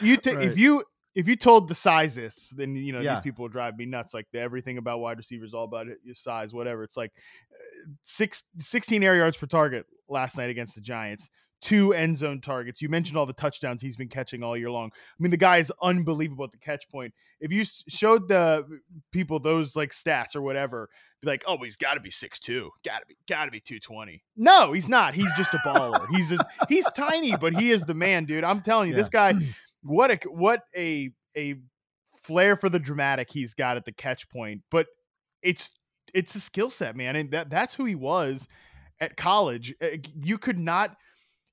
you 0.00 0.16
t- 0.16 0.32
right. 0.32 0.46
if 0.46 0.56
you 0.56 0.84
if 1.14 1.28
you 1.28 1.34
told 1.36 1.68
the 1.68 1.74
sizes 1.74 2.52
then 2.56 2.76
you 2.76 2.92
know 2.92 3.00
yeah. 3.00 3.14
these 3.14 3.22
people 3.22 3.42
would 3.42 3.52
drive 3.52 3.76
me 3.76 3.86
nuts 3.86 4.14
like 4.14 4.26
the, 4.32 4.38
everything 4.38 4.78
about 4.78 5.00
wide 5.00 5.18
receivers 5.18 5.52
all 5.52 5.64
about 5.64 5.88
it, 5.88 5.98
your 6.04 6.14
size 6.14 6.54
whatever 6.54 6.84
it's 6.84 6.96
like 6.96 7.12
uh, 7.52 7.90
six, 8.04 8.44
16 8.58 9.02
air 9.02 9.16
yards 9.16 9.36
per 9.36 9.46
target 9.46 9.84
last 10.08 10.36
night 10.36 10.50
against 10.50 10.76
the 10.76 10.80
giants 10.80 11.28
two 11.64 11.94
end 11.94 12.18
zone 12.18 12.42
targets. 12.42 12.82
You 12.82 12.90
mentioned 12.90 13.16
all 13.16 13.24
the 13.24 13.32
touchdowns 13.32 13.80
he's 13.80 13.96
been 13.96 14.08
catching 14.08 14.42
all 14.42 14.54
year 14.54 14.70
long. 14.70 14.90
I 14.94 15.22
mean, 15.22 15.30
the 15.30 15.38
guy 15.38 15.56
is 15.56 15.72
unbelievable 15.82 16.44
at 16.44 16.52
the 16.52 16.58
catch 16.58 16.86
point. 16.90 17.14
If 17.40 17.52
you 17.52 17.64
showed 17.88 18.28
the 18.28 18.66
people 19.12 19.40
those 19.40 19.74
like 19.74 19.90
stats 19.90 20.36
or 20.36 20.42
whatever, 20.42 20.90
be 21.22 21.26
like, 21.26 21.42
oh, 21.46 21.56
he's 21.56 21.76
got 21.76 21.94
to 21.94 22.00
be 22.00 22.10
six 22.10 22.38
two, 22.38 22.70
got 22.84 23.00
to 23.00 23.06
be, 23.06 23.16
got 23.26 23.46
to 23.46 23.50
be 23.50 23.60
two 23.60 23.80
twenty. 23.80 24.22
No, 24.36 24.72
he's 24.72 24.88
not. 24.88 25.14
He's 25.14 25.34
just 25.38 25.54
a 25.54 25.58
baller. 25.58 26.06
he's 26.10 26.32
a, 26.32 26.46
he's 26.68 26.86
tiny, 26.94 27.34
but 27.34 27.54
he 27.54 27.70
is 27.70 27.84
the 27.84 27.94
man, 27.94 28.26
dude. 28.26 28.44
I'm 28.44 28.60
telling 28.60 28.88
you, 28.88 28.94
yeah. 28.94 29.00
this 29.00 29.08
guy, 29.08 29.32
what 29.82 30.10
a 30.10 30.18
what 30.28 30.60
a 30.76 31.10
a 31.34 31.56
flair 32.18 32.56
for 32.56 32.68
the 32.68 32.78
dramatic 32.78 33.30
he's 33.30 33.54
got 33.54 33.78
at 33.78 33.86
the 33.86 33.92
catch 33.92 34.28
point. 34.28 34.60
But 34.70 34.86
it's 35.42 35.70
it's 36.12 36.34
a 36.34 36.40
skill 36.40 36.68
set, 36.68 36.94
man, 36.94 37.16
and 37.16 37.30
that 37.30 37.48
that's 37.48 37.74
who 37.74 37.86
he 37.86 37.94
was 37.94 38.48
at 39.00 39.16
college. 39.16 39.74
Eh, 39.80 39.96
you 40.14 40.36
could 40.36 40.58
not 40.58 40.94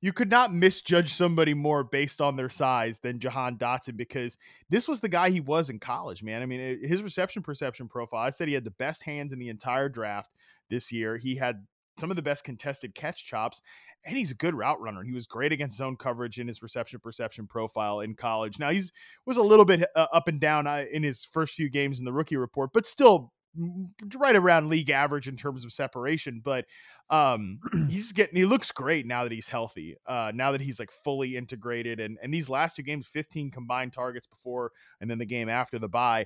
you 0.02 0.12
could 0.12 0.32
not 0.32 0.54
misjudge 0.54 1.14
somebody 1.14 1.54
more 1.54 1.84
based 1.84 2.20
on 2.20 2.36
their 2.36 2.50
size 2.50 3.00
than 3.00 3.20
Jahan 3.20 3.58
Dotson 3.58 3.96
because 3.96 4.38
this 4.70 4.88
was 4.88 5.00
the 5.00 5.10
guy 5.10 5.30
he 5.30 5.40
was 5.40 5.70
in 5.70 5.80
college, 5.80 6.24
man. 6.24 6.42
I 6.42 6.48
mean, 6.48 6.80
his 6.84 7.04
reception 7.04 7.44
perception 7.44 7.88
profile, 7.88 8.26
I 8.26 8.32
said 8.32 8.48
he 8.48 8.56
had 8.56 8.66
the 8.66 8.72
best 8.72 9.04
hands 9.04 9.32
in 9.32 9.40
the 9.40 9.50
entire 9.50 9.90
draft 9.90 10.32
this 10.70 10.92
year. 10.92 11.18
He 11.18 11.36
had 11.36 11.68
some 12.00 12.10
of 12.10 12.16
the 12.16 12.24
best 12.24 12.44
contested 12.44 12.96
catch 12.96 13.26
chops, 13.26 13.62
and 14.04 14.18
he's 14.18 14.32
a 14.32 14.36
good 14.36 14.56
route 14.56 14.82
runner. 14.82 15.04
He 15.04 15.12
was 15.12 15.28
great 15.28 15.52
against 15.52 15.78
zone 15.78 15.98
coverage 15.98 16.40
in 16.40 16.48
his 16.48 16.64
reception 16.64 17.00
perception 17.00 17.46
profile 17.46 18.00
in 18.00 18.16
college. 18.16 18.58
Now 18.58 18.72
he's 18.72 18.92
was 19.28 19.38
a 19.38 19.44
little 19.44 19.66
bit 19.66 19.88
uh, 19.96 20.08
up 20.12 20.28
and 20.28 20.40
down 20.40 20.66
uh, 20.66 20.86
in 20.92 21.04
his 21.04 21.24
first 21.24 21.54
few 21.54 21.70
games 21.70 22.00
in 22.00 22.06
the 22.06 22.14
rookie 22.14 22.38
report, 22.38 22.72
but 22.74 22.88
still 22.88 23.34
right 24.16 24.36
around 24.36 24.70
league 24.70 24.90
average 24.90 25.28
in 25.28 25.36
terms 25.36 25.66
of 25.66 25.74
separation. 25.74 26.42
But 26.44 26.66
um, 27.10 27.60
he's 27.90 28.12
getting 28.12 28.36
he 28.36 28.46
looks 28.46 28.72
great 28.72 29.06
now 29.06 29.24
that 29.24 29.32
he's 29.32 29.48
healthy. 29.48 29.96
Uh, 30.06 30.32
now 30.34 30.52
that 30.52 30.62
he's 30.62 30.80
like 30.80 30.92
fully 30.92 31.36
integrated, 31.38 32.00
and 32.00 32.18
and 32.22 32.34
these 32.34 32.50
last 32.50 32.76
two 32.76 32.84
games, 32.84 33.08
15 33.08 33.52
combined 33.52 33.94
targets 33.94 34.28
before, 34.28 34.72
and 35.00 35.10
then 35.10 35.18
the 35.18 35.26
game 35.26 35.50
after 35.50 35.80
the 35.80 35.90
bye. 35.90 36.26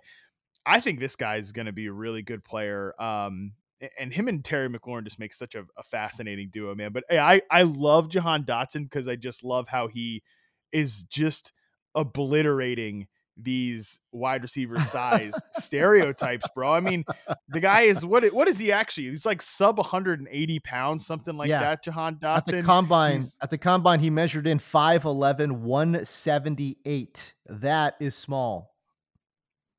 I 0.66 0.80
think 0.80 1.00
this 1.00 1.16
guy 1.16 1.36
is 1.36 1.52
going 1.52 1.68
to 1.68 1.72
be 1.72 1.86
a 1.86 1.92
really 1.92 2.24
good 2.24 2.44
player. 2.44 3.00
Um, 3.00 3.52
and 4.00 4.12
him 4.12 4.28
and 4.28 4.44
Terry 4.44 4.68
McLaurin 4.70 5.04
just 5.04 5.20
make 5.20 5.34
such 5.34 5.54
a, 5.54 5.66
a 5.78 5.84
fascinating 5.84 6.50
duo, 6.52 6.74
man. 6.76 6.92
But 6.92 7.04
hey, 7.10 7.20
I 7.20 7.42
I 7.52 7.64
love 7.64 8.10
Jahan 8.10 8.44
Dotson 8.44 8.84
because 8.84 9.08
I 9.08 9.16
just 9.16 9.44
love 9.44 9.68
how 9.68 9.88
he 9.88 10.24
is 10.72 11.04
just 11.04 11.54
obliterating 11.94 13.08
these 13.38 14.00
wide 14.12 14.42
receiver 14.44 14.80
size 14.80 15.34
stereotypes, 15.54 16.46
bro. 16.56 16.72
I 16.72 16.80
mean, 16.80 17.04
the 17.50 17.60
guy 17.60 17.82
is 17.82 18.06
what 18.06 18.24
what 18.34 18.48
is 18.48 18.60
he 18.60 18.72
actually? 18.72 19.10
He's 19.10 19.26
like 19.26 19.42
sub 19.42 19.78
180 19.78 20.60
pounds, 20.60 21.06
something 21.06 21.36
like 21.36 21.50
yeah. 21.50 21.60
that. 21.60 21.84
Jahan 21.84 22.16
Dotson. 22.16 22.38
At 22.38 22.46
the 22.46 22.62
combine, 22.62 23.18
He's, 23.18 23.38
at 23.42 23.50
the 23.50 23.58
combine, 23.58 24.00
he 24.00 24.10
measured 24.10 24.48
in 24.48 24.60
5'11, 24.60 25.52
178. 25.52 27.34
That 27.48 27.96
is 28.00 28.16
small. 28.16 28.74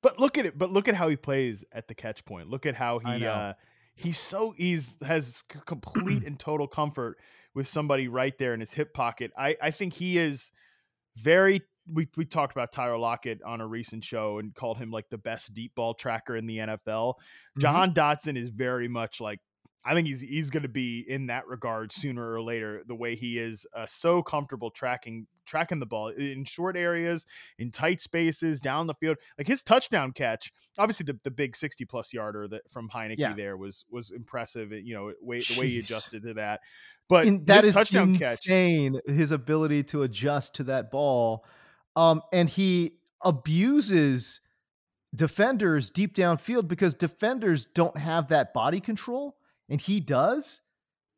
But 0.02 0.18
look 0.18 0.38
at 0.38 0.46
it, 0.46 0.56
but 0.56 0.70
look 0.70 0.88
at 0.88 0.94
how 0.94 1.08
he 1.08 1.16
plays 1.16 1.64
at 1.72 1.88
the 1.88 1.94
catch 1.94 2.25
point. 2.25 2.48
Look 2.48 2.66
at 2.66 2.75
how 2.75 2.98
he 3.00 3.26
uh 3.26 3.54
he's 3.94 4.18
so 4.18 4.54
he's 4.56 4.96
has 5.04 5.42
complete 5.64 6.22
and 6.26 6.38
total 6.38 6.68
comfort 6.68 7.18
with 7.54 7.66
somebody 7.66 8.06
right 8.06 8.36
there 8.38 8.54
in 8.54 8.60
his 8.60 8.75
hip 8.75 8.94
pocket. 8.94 9.32
I 9.36 9.56
I 9.60 9.70
think 9.70 9.94
he 9.94 10.18
is 10.18 10.52
very 11.16 11.62
we 11.92 12.08
we 12.16 12.24
talked 12.24 12.52
about 12.52 12.72
Tyler 12.72 12.98
Lockett 12.98 13.42
on 13.42 13.60
a 13.60 13.66
recent 13.66 14.04
show 14.04 14.38
and 14.38 14.54
called 14.54 14.78
him 14.78 14.90
like 14.90 15.08
the 15.10 15.18
best 15.18 15.54
deep 15.54 15.74
ball 15.74 15.94
tracker 15.94 16.36
in 16.36 16.46
the 16.46 16.58
NFL. 16.58 17.14
Mm-hmm. 17.14 17.60
Jahan 17.60 17.94
Dotson 17.94 18.36
is 18.36 18.50
very 18.50 18.88
much 18.88 19.20
like 19.20 19.40
I 19.86 19.94
think 19.94 20.08
he's 20.08 20.20
he's 20.20 20.50
going 20.50 20.64
to 20.64 20.68
be 20.68 21.04
in 21.06 21.26
that 21.26 21.46
regard 21.46 21.92
sooner 21.92 22.32
or 22.32 22.42
later. 22.42 22.82
The 22.86 22.94
way 22.94 23.14
he 23.14 23.38
is 23.38 23.66
uh, 23.74 23.86
so 23.86 24.20
comfortable 24.20 24.70
tracking 24.70 25.28
tracking 25.46 25.78
the 25.78 25.86
ball 25.86 26.08
in 26.08 26.44
short 26.44 26.76
areas, 26.76 27.24
in 27.56 27.70
tight 27.70 28.02
spaces, 28.02 28.60
down 28.60 28.88
the 28.88 28.94
field. 28.94 29.16
Like 29.38 29.46
his 29.46 29.62
touchdown 29.62 30.10
catch, 30.10 30.52
obviously 30.76 31.04
the, 31.04 31.18
the 31.22 31.30
big 31.30 31.54
sixty 31.54 31.84
plus 31.84 32.12
yarder 32.12 32.48
that 32.48 32.68
from 32.68 32.88
Heinicke 32.88 33.18
yeah. 33.18 33.34
there 33.34 33.56
was 33.56 33.84
was 33.88 34.10
impressive. 34.10 34.72
You 34.72 34.94
know, 34.94 35.12
way, 35.20 35.40
the 35.40 35.58
way 35.58 35.68
he 35.68 35.78
adjusted 35.78 36.24
to 36.24 36.34
that. 36.34 36.60
But 37.08 37.26
in, 37.26 37.44
that 37.44 37.64
is 37.64 37.74
touchdown 37.74 38.16
insane. 38.20 38.94
Catch, 38.94 39.14
his 39.16 39.30
ability 39.30 39.84
to 39.84 40.02
adjust 40.02 40.56
to 40.56 40.64
that 40.64 40.90
ball 40.90 41.44
um, 41.96 42.22
and 42.32 42.48
he 42.48 42.98
abuses 43.24 44.40
defenders 45.14 45.90
deep 45.90 46.14
downfield 46.14 46.68
because 46.68 46.94
defenders 46.94 47.66
don't 47.74 47.96
have 47.96 48.28
that 48.28 48.52
body 48.52 48.80
control, 48.80 49.36
and 49.68 49.80
he 49.80 49.98
does. 49.98 50.60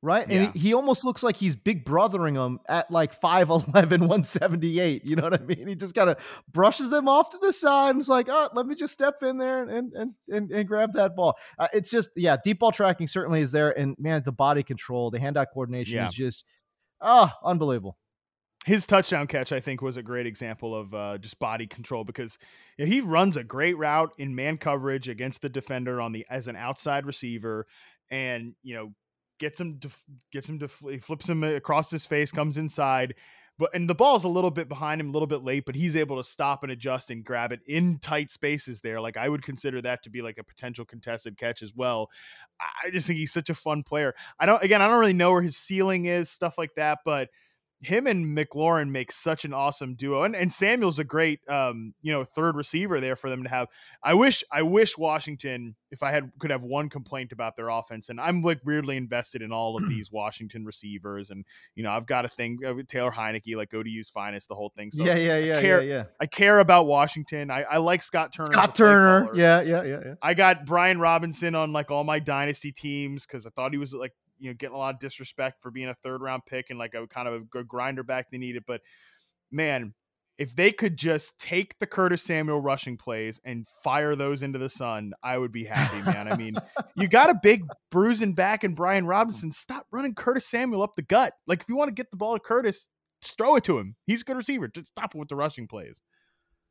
Right. 0.01 0.31
Yeah. 0.31 0.37
And 0.37 0.53
he, 0.53 0.61
he, 0.61 0.75
almost 0.75 1.05
looks 1.05 1.25
like 1.25 1.35
he's 1.35 1.57
big 1.57 1.85
brothering 1.85 2.35
them 2.35 2.61
at 2.69 2.89
like 2.89 3.21
5'11, 3.21 3.67
178. 3.73 5.05
You 5.05 5.17
know 5.17 5.25
what 5.25 5.35
I 5.35 5.45
mean? 5.45 5.67
He 5.67 5.75
just 5.75 5.93
kind 5.93 6.09
of 6.09 6.45
brushes 6.53 6.89
them 6.89 7.09
off 7.09 7.31
to 7.31 7.39
the 7.39 7.53
side 7.53 7.91
and 7.91 8.01
is 8.01 8.09
like, 8.09 8.29
oh, 8.31 8.49
let 8.55 8.69
me 8.69 8.77
just 8.77 8.93
step 8.93 9.25
in 9.25 9.39
there 9.39 9.65
and 9.65 9.93
and 9.93 10.15
and, 10.29 10.53
and 10.53 10.69
grab 10.69 10.93
that 10.93 11.17
ball. 11.17 11.37
Uh, 11.59 11.67
it's 11.73 11.91
just, 11.91 12.11
yeah, 12.15 12.37
deep 12.45 12.61
ball 12.61 12.71
tracking 12.71 13.09
certainly 13.09 13.41
is 13.41 13.51
there. 13.51 13.77
And 13.77 13.97
man, 13.99 14.23
the 14.25 14.31
body 14.31 14.63
control, 14.63 15.11
the 15.11 15.19
hand 15.19 15.37
eye 15.37 15.47
coordination 15.47 15.97
yeah. 15.97 16.07
is 16.07 16.15
just, 16.15 16.45
ah, 17.01 17.37
oh, 17.43 17.49
unbelievable 17.49 17.99
his 18.69 18.87
touchdown 18.87 19.27
catch, 19.27 19.51
I 19.51 19.61
think, 19.61 19.81
was 19.81 19.97
a 19.97 20.03
great 20.03 20.27
example 20.27 20.75
of 20.75 20.93
uh, 20.93 21.19
just 21.19 21.39
body 21.39 21.67
control 21.67 22.05
because 22.05 22.37
you 22.77 22.85
know, 22.85 22.91
he 22.91 23.01
runs 23.01 23.37
a 23.37 23.43
great 23.43 23.79
route 23.79 24.13
in 24.19 24.35
man 24.35 24.59
coverage 24.59 25.09
against 25.09 25.41
the 25.41 25.49
defender 25.49 26.01
on 26.01 26.13
the 26.13 26.27
as 26.29 26.49
an 26.49 26.57
outside 26.57 27.07
receiver, 27.07 27.67
and 28.11 28.55
you 28.63 28.75
know 28.75 28.93
gets 29.41 29.59
him 29.59 29.79
to 29.81 29.89
gets 30.33 30.49
him 30.49 30.59
to 30.59 30.69
flips 30.69 31.29
him 31.29 31.43
across 31.43 31.91
his 31.91 32.07
face, 32.07 32.31
comes 32.31 32.59
inside, 32.59 33.15
but 33.59 33.75
and 33.75 33.89
the 33.89 33.95
ball's 33.95 34.25
a 34.25 34.29
little 34.29 34.51
bit 34.51 34.69
behind 34.69 35.01
him, 35.01 35.09
a 35.09 35.13
little 35.13 35.27
bit 35.27 35.43
late, 35.43 35.65
but 35.65 35.75
he's 35.75 35.97
able 35.97 36.23
to 36.23 36.29
stop 36.29 36.63
and 36.63 36.71
adjust 36.71 37.11
and 37.11 37.25
grab 37.25 37.53
it 37.53 37.61
in 37.67 37.99
tight 37.99 38.31
spaces 38.31 38.83
there. 38.83 39.01
Like 39.01 39.17
I 39.17 39.31
would 39.31 39.43
consider 39.43 39.81
that 39.81 40.03
to 40.03 40.11
be 40.11 40.21
like 40.21 40.37
a 40.37 40.45
potential 40.45 40.85
contested 40.85 41.39
catch 41.39 41.63
as 41.63 41.75
well. 41.75 42.11
I 42.85 42.91
just 42.91 43.07
think 43.07 43.19
he's 43.19 43.33
such 43.33 43.49
a 43.49 43.55
fun 43.55 43.83
player. 43.83 44.15
I 44.39 44.45
don't 44.45 44.63
again, 44.63 44.83
I 44.83 44.89
don't 44.89 45.01
really 45.01 45.15
know 45.15 45.33
where 45.33 45.43
his 45.43 45.57
ceiling 45.57 46.05
is, 46.05 46.29
stuff 46.29 46.59
like 46.59 46.75
that, 46.77 46.99
but 47.05 47.31
him 47.81 48.09
and 48.09 48.37
McLaurin 48.37 48.91
make 48.91 49.13
such 49.13 49.45
an 49.45 49.55
awesome 49.55 49.95
duo, 49.95 50.25
and 50.25 50.35
and 50.35 50.53
Samuel's 50.53 50.99
a 50.99 51.05
great 51.05 51.41
um 51.49 51.95
you 52.03 52.13
know 52.13 52.25
third 52.25 52.57
receiver 52.57 53.01
there 53.01 53.15
for 53.15 53.31
them 53.31 53.45
to 53.45 53.49
have. 53.49 53.69
I 54.03 54.15
wish 54.15 54.43
I 54.51 54.63
wish 54.63 54.99
Washington 54.99 55.77
if 55.91 56.03
I 56.03 56.11
had 56.11 56.33
could 56.41 56.51
have 56.51 56.63
one 56.63 56.89
complaint 56.89 57.31
about 57.31 57.57
their 57.57 57.69
offense, 57.69 58.09
and 58.09 58.21
I'm 58.21 58.43
like 58.43 58.61
weirdly 58.65 58.97
invested 58.97 59.43
in 59.43 59.53
all 59.53 59.77
of 59.77 59.89
these 59.89 60.11
Washington 60.11 60.65
receivers, 60.65 61.31
and 61.31 61.45
you 61.77 61.85
know 61.85 61.91
I've 61.91 62.07
got 62.07 62.25
a 62.25 62.29
thing 62.29 62.59
Taylor 62.89 63.13
Heinicke 63.13 63.57
like 63.57 63.73
ODU's 63.73 64.09
finest, 64.09 64.49
the 64.49 64.57
whole 64.57 64.73
thing. 64.77 64.91
So 64.91 65.05
yeah, 65.05 65.15
yeah, 65.15 65.39
yeah, 65.39 65.59
I 65.59 65.61
care, 65.61 65.83
yeah, 65.83 65.95
yeah. 65.95 66.05
I 66.21 66.27
care 66.27 66.59
about 66.59 66.87
Washington. 66.87 67.51
I, 67.51 67.63
I 67.63 67.77
like 67.77 68.03
Scott 68.03 68.33
Turner. 68.33 68.53
Scott 68.53 68.75
Turner, 68.75 69.29
yeah, 69.35 69.61
yeah, 69.61 69.85
yeah, 69.85 70.01
yeah. 70.05 70.15
I 70.21 70.35
got 70.35 70.67
Brian 70.67 70.99
Robinson 70.99 71.55
on 71.55 71.73
like 71.73 71.93
all 71.93 72.03
my 72.03 72.19
dynasty 72.19 72.73
teams 72.73 73.25
because 73.25 73.47
I 73.47 73.51
thought 73.51 73.71
he 73.73 73.79
was 73.79 73.95
like 73.95 74.15
you 74.39 74.51
know 74.51 74.55
getting 74.55 74.75
a 74.75 74.79
lot 74.79 74.95
of 74.95 75.01
disrespect 75.01 75.63
for 75.63 75.71
being 75.71 75.89
a 75.89 75.95
third 76.03 76.21
round 76.21 76.43
pick 76.47 76.71
and 76.71 76.79
like 76.79 76.95
a 76.95 77.07
kind 77.07 77.29
of 77.29 77.35
a 77.35 77.41
good 77.41 77.69
grinder 77.69 78.03
back 78.03 78.31
they 78.31 78.39
needed. 78.39 78.65
But 78.67 78.81
man, 79.51 79.95
if 80.39 80.55
they 80.55 80.71
could 80.71 80.97
just 80.97 81.37
take 81.39 81.79
the 81.81 81.87
Curtis 81.87 82.23
Samuel 82.23 82.61
rushing 82.61 82.97
plays 82.97 83.41
and 83.45 83.67
fire 83.83 84.15
those 84.15 84.43
into 84.43 84.59
the 84.59 84.69
sun, 84.69 85.13
I 85.23 85.37
would 85.37 85.51
be 85.51 85.65
happy, 85.65 86.01
man. 86.01 86.33
I 86.33 86.37
mean, 86.37 86.55
you 86.97 87.09
got 87.09 87.29
a 87.29 87.41
big 87.43 87.65
bruising 87.91 88.35
back 88.35 88.63
in 88.63 88.75
Brian 88.75 89.07
Robinson. 89.07 89.51
Stop 89.51 89.87
running 89.91 90.15
Curtis 90.15 90.47
Samuel 90.47 90.83
up 90.83 90.95
the 90.95 91.03
gut. 91.03 91.35
Like 91.47 91.63
if 91.63 91.69
you 91.69 91.77
want 91.77 91.89
to 91.89 91.95
get 91.95 92.11
the 92.11 92.17
ball 92.17 92.35
to 92.35 92.41
Curtis, 92.41 92.87
just 93.23 93.37
throw 93.37 93.57
it 93.57 93.65
to 93.65 93.79
him. 93.79 93.97
He's 94.07 94.23
a 94.23 94.25
good 94.25 94.37
receiver. 94.37 94.69
Just 94.69 94.93
stop 94.93 95.15
it 95.15 95.19
with 95.19 95.29
the 95.29 95.37
rushing 95.37 95.67
plays. 95.67 96.03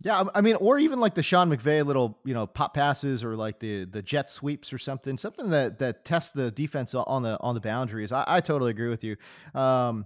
Yeah, 0.01 0.25
I 0.35 0.41
mean, 0.41 0.55
or 0.55 0.77
even 0.77 0.99
like 0.99 1.15
the 1.15 1.23
Sean 1.23 1.49
McVay 1.49 1.83
little, 1.83 2.19
you 2.23 2.35
know, 2.35 2.45
pop 2.45 2.75
passes 2.75 3.23
or 3.23 3.35
like 3.35 3.59
the 3.59 3.85
the 3.85 4.03
jet 4.03 4.29
sweeps 4.29 4.71
or 4.71 4.77
something, 4.77 5.17
something 5.17 5.49
that 5.49 5.79
that 5.79 6.05
tests 6.05 6.33
the 6.33 6.51
defense 6.51 6.93
on 6.93 7.23
the 7.23 7.39
on 7.39 7.55
the 7.55 7.61
boundaries. 7.61 8.11
I, 8.11 8.23
I 8.27 8.41
totally 8.41 8.69
agree 8.69 8.89
with 8.89 9.03
you. 9.03 9.15
Um, 9.55 10.05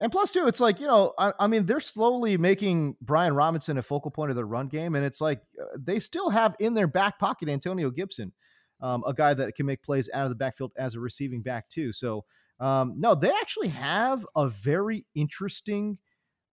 and 0.00 0.10
plus, 0.10 0.32
too, 0.32 0.48
it's 0.48 0.58
like 0.58 0.80
you 0.80 0.88
know, 0.88 1.12
I, 1.16 1.32
I, 1.38 1.46
mean, 1.46 1.64
they're 1.64 1.78
slowly 1.78 2.38
making 2.38 2.96
Brian 3.02 3.34
Robinson 3.34 3.78
a 3.78 3.82
focal 3.82 4.10
point 4.10 4.30
of 4.30 4.36
their 4.36 4.46
run 4.46 4.66
game, 4.66 4.96
and 4.96 5.04
it's 5.04 5.20
like 5.20 5.40
uh, 5.60 5.76
they 5.78 6.00
still 6.00 6.30
have 6.30 6.56
in 6.58 6.74
their 6.74 6.88
back 6.88 7.18
pocket 7.20 7.48
Antonio 7.48 7.90
Gibson, 7.90 8.32
um, 8.80 9.04
a 9.06 9.14
guy 9.14 9.32
that 9.34 9.54
can 9.54 9.64
make 9.64 9.82
plays 9.84 10.08
out 10.12 10.24
of 10.24 10.30
the 10.30 10.36
backfield 10.36 10.72
as 10.76 10.96
a 10.96 11.00
receiving 11.00 11.42
back 11.42 11.68
too. 11.68 11.92
So, 11.92 12.24
um, 12.58 12.94
no, 12.96 13.14
they 13.14 13.30
actually 13.30 13.68
have 13.68 14.26
a 14.34 14.48
very 14.48 15.06
interesting 15.14 15.98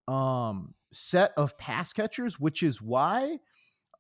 um 0.08 0.74
set 0.98 1.32
of 1.38 1.58
pass 1.58 1.94
catchers, 1.94 2.40
which 2.40 2.64
is 2.64 2.82
why 2.82 3.38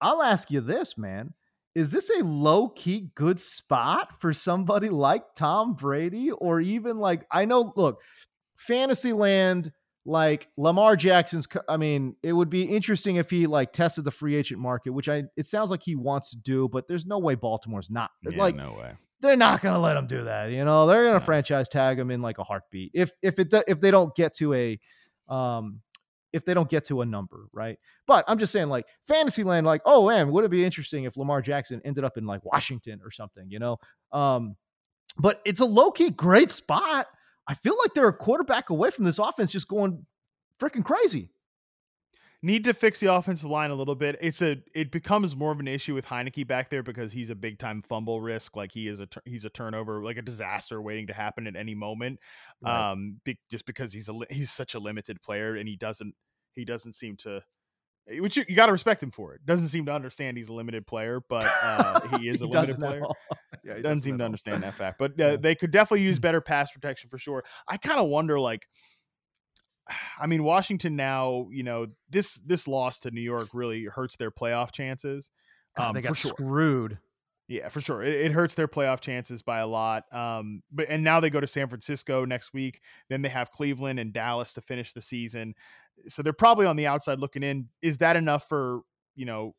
I'll 0.01 0.22
ask 0.22 0.51
you 0.51 0.62
this, 0.62 0.98
man. 0.98 1.34
Is 1.75 1.92
this 1.92 2.10
a 2.10 2.24
low 2.24 2.70
key 2.70 3.12
good 3.13 3.39
spot 3.39 4.20
for 4.20 4.34
somebody 4.34 4.89
like 4.89 5.24
Tom 5.36 5.75
Brady 5.75 6.32
or 6.32 6.60
even 6.60 6.98
like, 6.98 7.25
I 7.32 7.46
know, 7.46 7.72
look, 7.75 8.00
fantasy 8.58 9.13
land, 9.13 9.72
like 10.04 10.48
Lamar 10.58 10.96
Jackson's, 10.96 11.48
I 11.70 11.77
mean, 11.77 12.16
it 12.24 12.34
would 12.34 12.50
be 12.50 12.63
interesting 12.63 13.18
if 13.18 13.30
he 13.30 13.46
like 13.46 13.74
tested 13.74 14.06
the 14.06 14.12
free 14.12 14.36
agent 14.36 14.60
market, 14.60 14.92
which 14.92 15.08
I, 15.08 15.24
it 15.36 15.46
sounds 15.46 15.70
like 15.70 15.84
he 15.84 15.96
wants 15.96 16.32
to 16.32 16.38
do, 16.38 16.68
but 16.68 16.88
there's 16.88 17.06
no 17.06 17.20
way 17.20 17.36
Baltimore's 17.36 17.92
not 17.92 18.10
yeah, 18.27 18.38
like, 18.38 18.56
no 18.56 18.74
way. 18.74 18.94
they're 19.20 19.36
not 19.36 19.62
going 19.62 19.74
to 19.74 19.80
let 19.80 19.98
him 19.98 20.08
do 20.08 20.24
that. 20.24 20.50
You 20.50 20.66
know, 20.66 20.88
they're 20.88 21.04
going 21.04 21.13
to 21.16 21.20
No. 21.20 21.25
franchise 21.25 21.70
tag 21.70 22.00
him 22.00 22.10
in 22.10 22.22
like 22.24 22.39
a 22.39 22.44
heartbeat. 22.44 22.92
If 22.96 23.12
if 23.22 23.38
it 23.38 23.54
if 23.68 23.82
they 23.82 23.92
don't 23.92 24.16
get 24.16 24.34
to 24.38 24.54
a 24.54 24.80
um 25.27 25.82
if 26.38 26.46
they 26.46 26.53
don't 26.53 26.70
get 26.70 26.86
to 26.86 27.01
a 27.01 27.06
number, 27.06 27.48
right? 27.51 27.77
But 28.06 28.24
I'm 28.27 28.39
just 28.39 28.53
saying, 28.53 28.70
like 28.70 28.86
Fantasyland, 29.08 29.67
like, 29.67 29.82
oh 29.86 30.08
man, 30.08 30.32
would 30.32 30.46
it 30.46 30.51
be 30.51 30.63
interesting 30.63 31.03
if 31.03 31.17
Lamar 31.17 31.41
Jackson 31.41 31.82
ended 31.84 32.06
up 32.06 32.17
in 32.17 32.25
like 32.25 32.46
Washington 32.46 33.01
or 33.03 33.12
something, 33.12 33.46
you 33.50 33.60
know? 33.60 33.77
Um, 34.13 34.56
but 35.17 35.41
it's 35.46 35.60
a 35.60 35.65
low 35.65 35.91
key 35.91 36.12
great 36.12 36.51
spot. 36.51 37.08
I 37.48 37.56
feel 37.56 37.77
like 37.77 37.94
they're 37.94 38.08
a 38.08 38.13
quarterback 38.13 38.70
away 38.70 38.91
from 38.91 39.06
this 39.06 39.20
offense 39.20 39.51
just 39.51 39.67
going 39.67 40.06
freaking 40.60 40.84
crazy. 40.84 41.32
Need 42.44 42.65
to 42.65 42.74
fix 42.75 43.00
the 43.00 43.12
offensive 43.12 43.50
line 43.50 43.72
a 43.72 43.75
little 43.75 43.96
bit. 43.96 44.15
It's 44.22 44.44
a 44.44 44.62
it 44.75 44.91
becomes 44.91 45.36
more 45.36 45.51
of 45.51 45.60
an 45.60 45.67
issue 45.67 45.96
with 45.96 46.06
Heinicke 46.06 46.48
back 46.48 46.70
there 46.70 46.84
because 46.84 47.12
he's 47.12 47.32
a 47.32 47.36
big 47.36 47.58
time 47.58 47.82
fumble 47.82 48.22
risk. 48.22 48.56
Like 48.56 48.72
he 48.72 48.88
is 48.88 49.01
a 49.01 49.08
he's 49.25 49.44
a 49.44 49.50
turnover, 49.50 50.03
like 50.03 50.17
a 50.17 50.22
disaster 50.22 50.79
waiting 50.79 51.08
to 51.08 51.13
happen 51.13 51.48
at 51.48 51.56
any 51.56 51.74
moment. 51.74 52.20
Right. 52.62 52.91
Um, 52.91 53.20
be, 53.24 53.39
just 53.50 53.65
because 53.65 53.91
he's 53.91 54.08
a 54.08 54.20
he's 54.29 54.51
such 54.51 54.75
a 54.75 54.79
limited 54.79 55.20
player 55.24 55.56
and 55.56 55.67
he 55.67 55.75
doesn't 55.75 56.13
he 56.58 56.66
doesn't 56.66 56.94
seem 56.94 57.16
to. 57.18 57.42
Which 58.10 58.38
you, 58.38 58.46
you 58.48 58.56
got 58.56 58.68
to 58.68 58.72
respect 58.72 59.04
him 59.04 59.12
for 59.12 59.34
it. 59.34 59.46
Doesn't 59.46 59.68
seem 59.68 59.86
to 59.88 59.92
understand 59.94 60.38
he's 60.38 60.48
a 60.48 60.54
limited 60.54 60.88
player, 60.88 61.20
but 61.28 61.46
uh, 61.62 62.18
he 62.18 62.30
is 62.30 62.42
a 62.42 62.48
limited 62.48 62.78
player. 62.78 63.02
yeah, 63.66 63.76
he 63.76 63.82
doesn't 63.82 64.04
seem 64.04 64.18
to 64.20 64.24
understand 64.24 64.64
that 64.64 64.76
fact. 64.76 64.98
But 64.98 65.12
uh, 65.12 65.32
Yeah. 65.32 65.36
they 65.36 65.56
could 65.56 65.72
definitely 65.72 66.06
use 66.06 66.18
better 66.18 66.40
pass 66.40 66.72
protection 66.72 67.10
for 67.10 67.18
sure. 67.18 67.44
I 67.68 67.76
kind 67.76 68.00
of 68.00 68.08
wonder, 68.08 68.40
like, 68.40 68.66
I 70.22 70.28
mean, 70.28 70.44
Washington 70.46 70.96
now, 70.96 71.48
you 71.52 71.64
know, 71.64 71.88
this 72.10 72.36
this 72.46 72.66
loss 72.66 73.00
to 73.00 73.12
New 73.12 73.22
York 73.22 73.50
really 73.54 73.86
hurts 73.86 74.16
their 74.16 74.32
playoff 74.32 74.72
chances. 74.72 75.32
God, 75.76 75.90
um, 75.90 75.94
they 75.96 76.02
for 76.02 76.08
got 76.08 76.18
sure. 76.18 76.32
screwed. 76.32 77.00
Yeah, 77.50 77.70
for 77.70 77.80
sure. 77.80 78.04
It, 78.04 78.14
it 78.14 78.32
hurts 78.34 78.56
their 78.56 78.68
playoff 78.68 79.00
chances 79.00 79.42
by 79.42 79.60
a 79.60 79.68
lot. 79.68 80.04
Um, 80.14 80.64
but 80.72 80.90
and 80.90 81.04
now 81.04 81.20
they 81.20 81.30
go 81.30 81.40
to 81.40 81.48
San 81.48 81.70
Francisco 81.70 82.26
next 82.26 82.54
week. 82.54 82.82
Then 83.10 83.22
they 83.22 83.30
have 83.30 83.52
Cleveland 83.52 84.00
and 84.00 84.12
Dallas 84.12 84.54
to 84.54 84.62
finish 84.62 84.92
the 84.94 85.02
season. 85.02 85.56
So 86.08 86.22
they're 86.22 86.34
probably 86.34 86.66
on 86.66 86.75
the 86.75 86.88
outside 86.88 87.20
looking 87.20 87.44
in. 87.44 87.70
Is 87.82 87.98
that 88.00 88.16
enough 88.16 88.48
for 88.48 88.82
you 89.16 89.25
know 89.25 89.56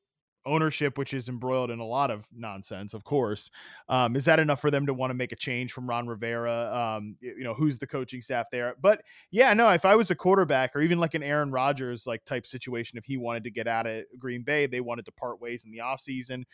ownership, 0.47 0.97
which 0.97 1.13
is 1.13 1.29
embroiled 1.29 1.71
in 1.71 1.79
a 1.79 1.85
lot 1.85 2.11
of 2.11 2.27
nonsense, 2.35 2.95
of 2.95 3.05
course? 3.05 3.51
Um, 3.89 4.17
is 4.17 4.25
that 4.25 4.39
enough 4.39 4.61
for 4.61 4.71
them 4.71 4.87
to 4.87 4.95
want 4.95 5.11
to 5.11 5.15
make 5.15 5.33
a 5.33 5.37
change 5.37 5.73
from 5.73 5.89
Ron 5.89 6.07
Rivera? 6.07 6.97
Um, 6.97 7.17
you 7.21 7.45
know, 7.45 7.53
who's 7.53 7.79
the 7.79 7.87
coaching 7.87 8.23
staff 8.23 8.47
there? 8.51 8.75
But 8.81 9.03
yeah, 9.31 9.53
no. 9.53 9.69
If 9.69 9.85
I 9.85 9.95
was 9.95 10.11
a 10.11 10.15
quarterback 10.15 10.75
or 10.75 10.81
even 10.81 10.99
like 10.99 11.15
an 11.15 11.23
Aaron 11.23 11.51
Rodgers 11.51 12.07
like 12.07 12.25
type 12.25 12.47
situation, 12.47 12.97
if 12.99 13.05
he 13.05 13.17
wanted 13.17 13.45
to 13.45 13.51
get 13.51 13.67
out 13.67 13.87
of 13.87 14.05
Green 14.19 14.43
Bay, 14.43 14.67
they 14.67 14.81
wanted 14.81 15.05
to 15.07 15.13
part 15.13 15.41
ways 15.41 15.65
in 15.65 15.71
the 15.71 15.79
offseason 15.79 16.45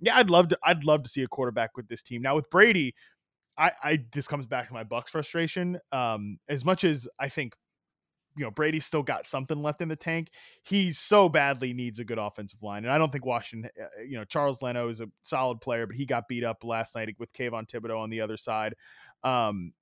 yeah, 0.00 0.16
I'd 0.16 0.30
love 0.30 0.48
to. 0.48 0.58
I'd 0.64 0.84
love 0.84 1.02
to 1.02 1.10
see 1.10 1.22
a 1.22 1.28
quarterback 1.28 1.76
with 1.76 1.88
this 1.88 2.02
team. 2.02 2.22
Now 2.22 2.34
with 2.34 2.48
Brady, 2.50 2.94
I, 3.58 3.72
I 3.82 3.98
this 4.12 4.26
comes 4.26 4.46
back 4.46 4.68
to 4.68 4.74
my 4.74 4.84
Bucks 4.84 5.10
frustration. 5.10 5.78
Um, 5.92 6.38
as 6.48 6.64
much 6.64 6.84
as 6.84 7.06
I 7.18 7.28
think, 7.28 7.54
you 8.36 8.44
know, 8.44 8.50
Brady's 8.50 8.86
still 8.86 9.02
got 9.02 9.26
something 9.26 9.60
left 9.62 9.80
in 9.80 9.88
the 9.88 9.96
tank, 9.96 10.30
he 10.62 10.92
so 10.92 11.28
badly 11.28 11.72
needs 11.72 11.98
a 11.98 12.04
good 12.04 12.18
offensive 12.18 12.62
line, 12.62 12.84
and 12.84 12.92
I 12.92 12.98
don't 12.98 13.10
think 13.10 13.26
Washington. 13.26 13.70
uh, 13.80 14.02
You 14.02 14.18
know, 14.18 14.24
Charles 14.24 14.62
Leno 14.62 14.88
is 14.88 15.00
a 15.00 15.08
solid 15.22 15.60
player, 15.60 15.86
but 15.86 15.96
he 15.96 16.06
got 16.06 16.28
beat 16.28 16.44
up 16.44 16.64
last 16.64 16.94
night 16.94 17.14
with 17.18 17.32
Kayvon 17.32 17.68
Thibodeaux 17.68 17.98
on 18.00 18.10
the 18.10 18.20
other 18.20 18.36
side. 18.36 18.74
Um, 19.24 19.72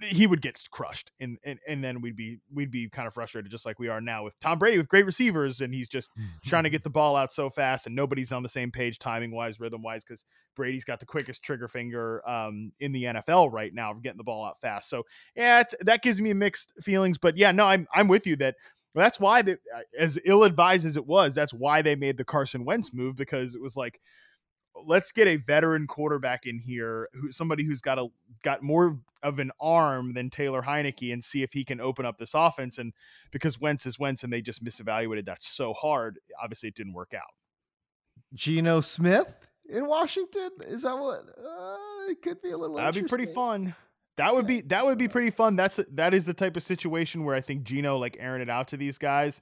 he 0.00 0.26
would 0.26 0.40
get 0.40 0.60
crushed, 0.70 1.10
and, 1.20 1.38
and 1.44 1.58
and 1.66 1.82
then 1.82 2.00
we'd 2.00 2.16
be 2.16 2.38
we'd 2.52 2.70
be 2.70 2.88
kind 2.88 3.06
of 3.08 3.14
frustrated, 3.14 3.50
just 3.50 3.66
like 3.66 3.78
we 3.78 3.88
are 3.88 4.00
now 4.00 4.24
with 4.24 4.38
Tom 4.40 4.58
Brady 4.58 4.78
with 4.78 4.88
great 4.88 5.06
receivers, 5.06 5.60
and 5.60 5.74
he's 5.74 5.88
just 5.88 6.10
trying 6.44 6.64
to 6.64 6.70
get 6.70 6.82
the 6.82 6.90
ball 6.90 7.16
out 7.16 7.32
so 7.32 7.50
fast, 7.50 7.86
and 7.86 7.96
nobody's 7.96 8.32
on 8.32 8.42
the 8.42 8.48
same 8.48 8.70
page 8.70 8.98
timing 8.98 9.32
wise, 9.32 9.60
rhythm 9.60 9.82
wise, 9.82 10.04
because 10.04 10.24
Brady's 10.54 10.84
got 10.84 11.00
the 11.00 11.06
quickest 11.06 11.42
trigger 11.42 11.68
finger 11.68 12.28
um, 12.28 12.72
in 12.80 12.92
the 12.92 13.04
NFL 13.04 13.52
right 13.52 13.72
now 13.72 13.92
getting 13.94 14.18
the 14.18 14.24
ball 14.24 14.44
out 14.44 14.60
fast. 14.60 14.88
So 14.88 15.04
yeah, 15.34 15.60
it's, 15.60 15.74
that 15.80 16.02
gives 16.02 16.20
me 16.20 16.32
mixed 16.32 16.72
feelings. 16.80 17.18
But 17.18 17.36
yeah, 17.36 17.52
no, 17.52 17.66
I'm 17.66 17.86
I'm 17.94 18.08
with 18.08 18.26
you 18.26 18.36
that 18.36 18.56
that's 18.94 19.18
why 19.18 19.42
that 19.42 19.58
as 19.98 20.18
ill 20.24 20.44
advised 20.44 20.86
as 20.86 20.96
it 20.96 21.06
was, 21.06 21.34
that's 21.34 21.54
why 21.54 21.82
they 21.82 21.96
made 21.96 22.16
the 22.16 22.24
Carson 22.24 22.64
Wentz 22.64 22.92
move 22.92 23.16
because 23.16 23.54
it 23.54 23.62
was 23.62 23.76
like. 23.76 24.00
Let's 24.86 25.12
get 25.12 25.28
a 25.28 25.36
veteran 25.36 25.86
quarterback 25.86 26.46
in 26.46 26.58
here, 26.58 27.08
who 27.12 27.30
somebody 27.30 27.64
who's 27.64 27.80
got 27.80 27.98
a 27.98 28.08
got 28.42 28.62
more 28.62 28.98
of 29.22 29.38
an 29.38 29.52
arm 29.60 30.14
than 30.14 30.30
Taylor 30.30 30.62
Heinicke, 30.62 31.12
and 31.12 31.22
see 31.22 31.42
if 31.42 31.52
he 31.52 31.64
can 31.64 31.80
open 31.80 32.06
up 32.06 32.18
this 32.18 32.34
offense. 32.34 32.78
And 32.78 32.92
because 33.30 33.60
Wentz 33.60 33.86
is 33.86 33.98
Wentz, 33.98 34.24
and 34.24 34.32
they 34.32 34.40
just 34.40 34.64
misevaluated 34.64 35.26
that 35.26 35.42
so 35.42 35.72
hard, 35.72 36.18
obviously 36.42 36.70
it 36.70 36.74
didn't 36.74 36.94
work 36.94 37.12
out. 37.14 37.30
Geno 38.34 38.80
Smith 38.80 39.46
in 39.68 39.86
Washington. 39.86 40.50
Is 40.66 40.82
that 40.82 40.98
what? 40.98 41.20
Uh, 41.38 42.10
it 42.10 42.22
could 42.22 42.40
be 42.42 42.50
a 42.50 42.56
little. 42.56 42.76
That'd 42.76 43.02
be 43.02 43.08
pretty 43.08 43.26
fun. 43.26 43.74
That 44.16 44.34
would 44.34 44.46
be 44.46 44.60
that 44.62 44.84
would 44.84 44.98
be 44.98 45.08
pretty 45.08 45.30
fun. 45.30 45.56
That's 45.56 45.80
that 45.92 46.12
is 46.14 46.24
the 46.24 46.34
type 46.34 46.56
of 46.56 46.62
situation 46.62 47.24
where 47.24 47.34
I 47.34 47.40
think 47.40 47.64
Geno 47.64 47.98
like 47.98 48.16
airing 48.20 48.42
it 48.42 48.50
out 48.50 48.68
to 48.68 48.76
these 48.76 48.98
guys, 48.98 49.40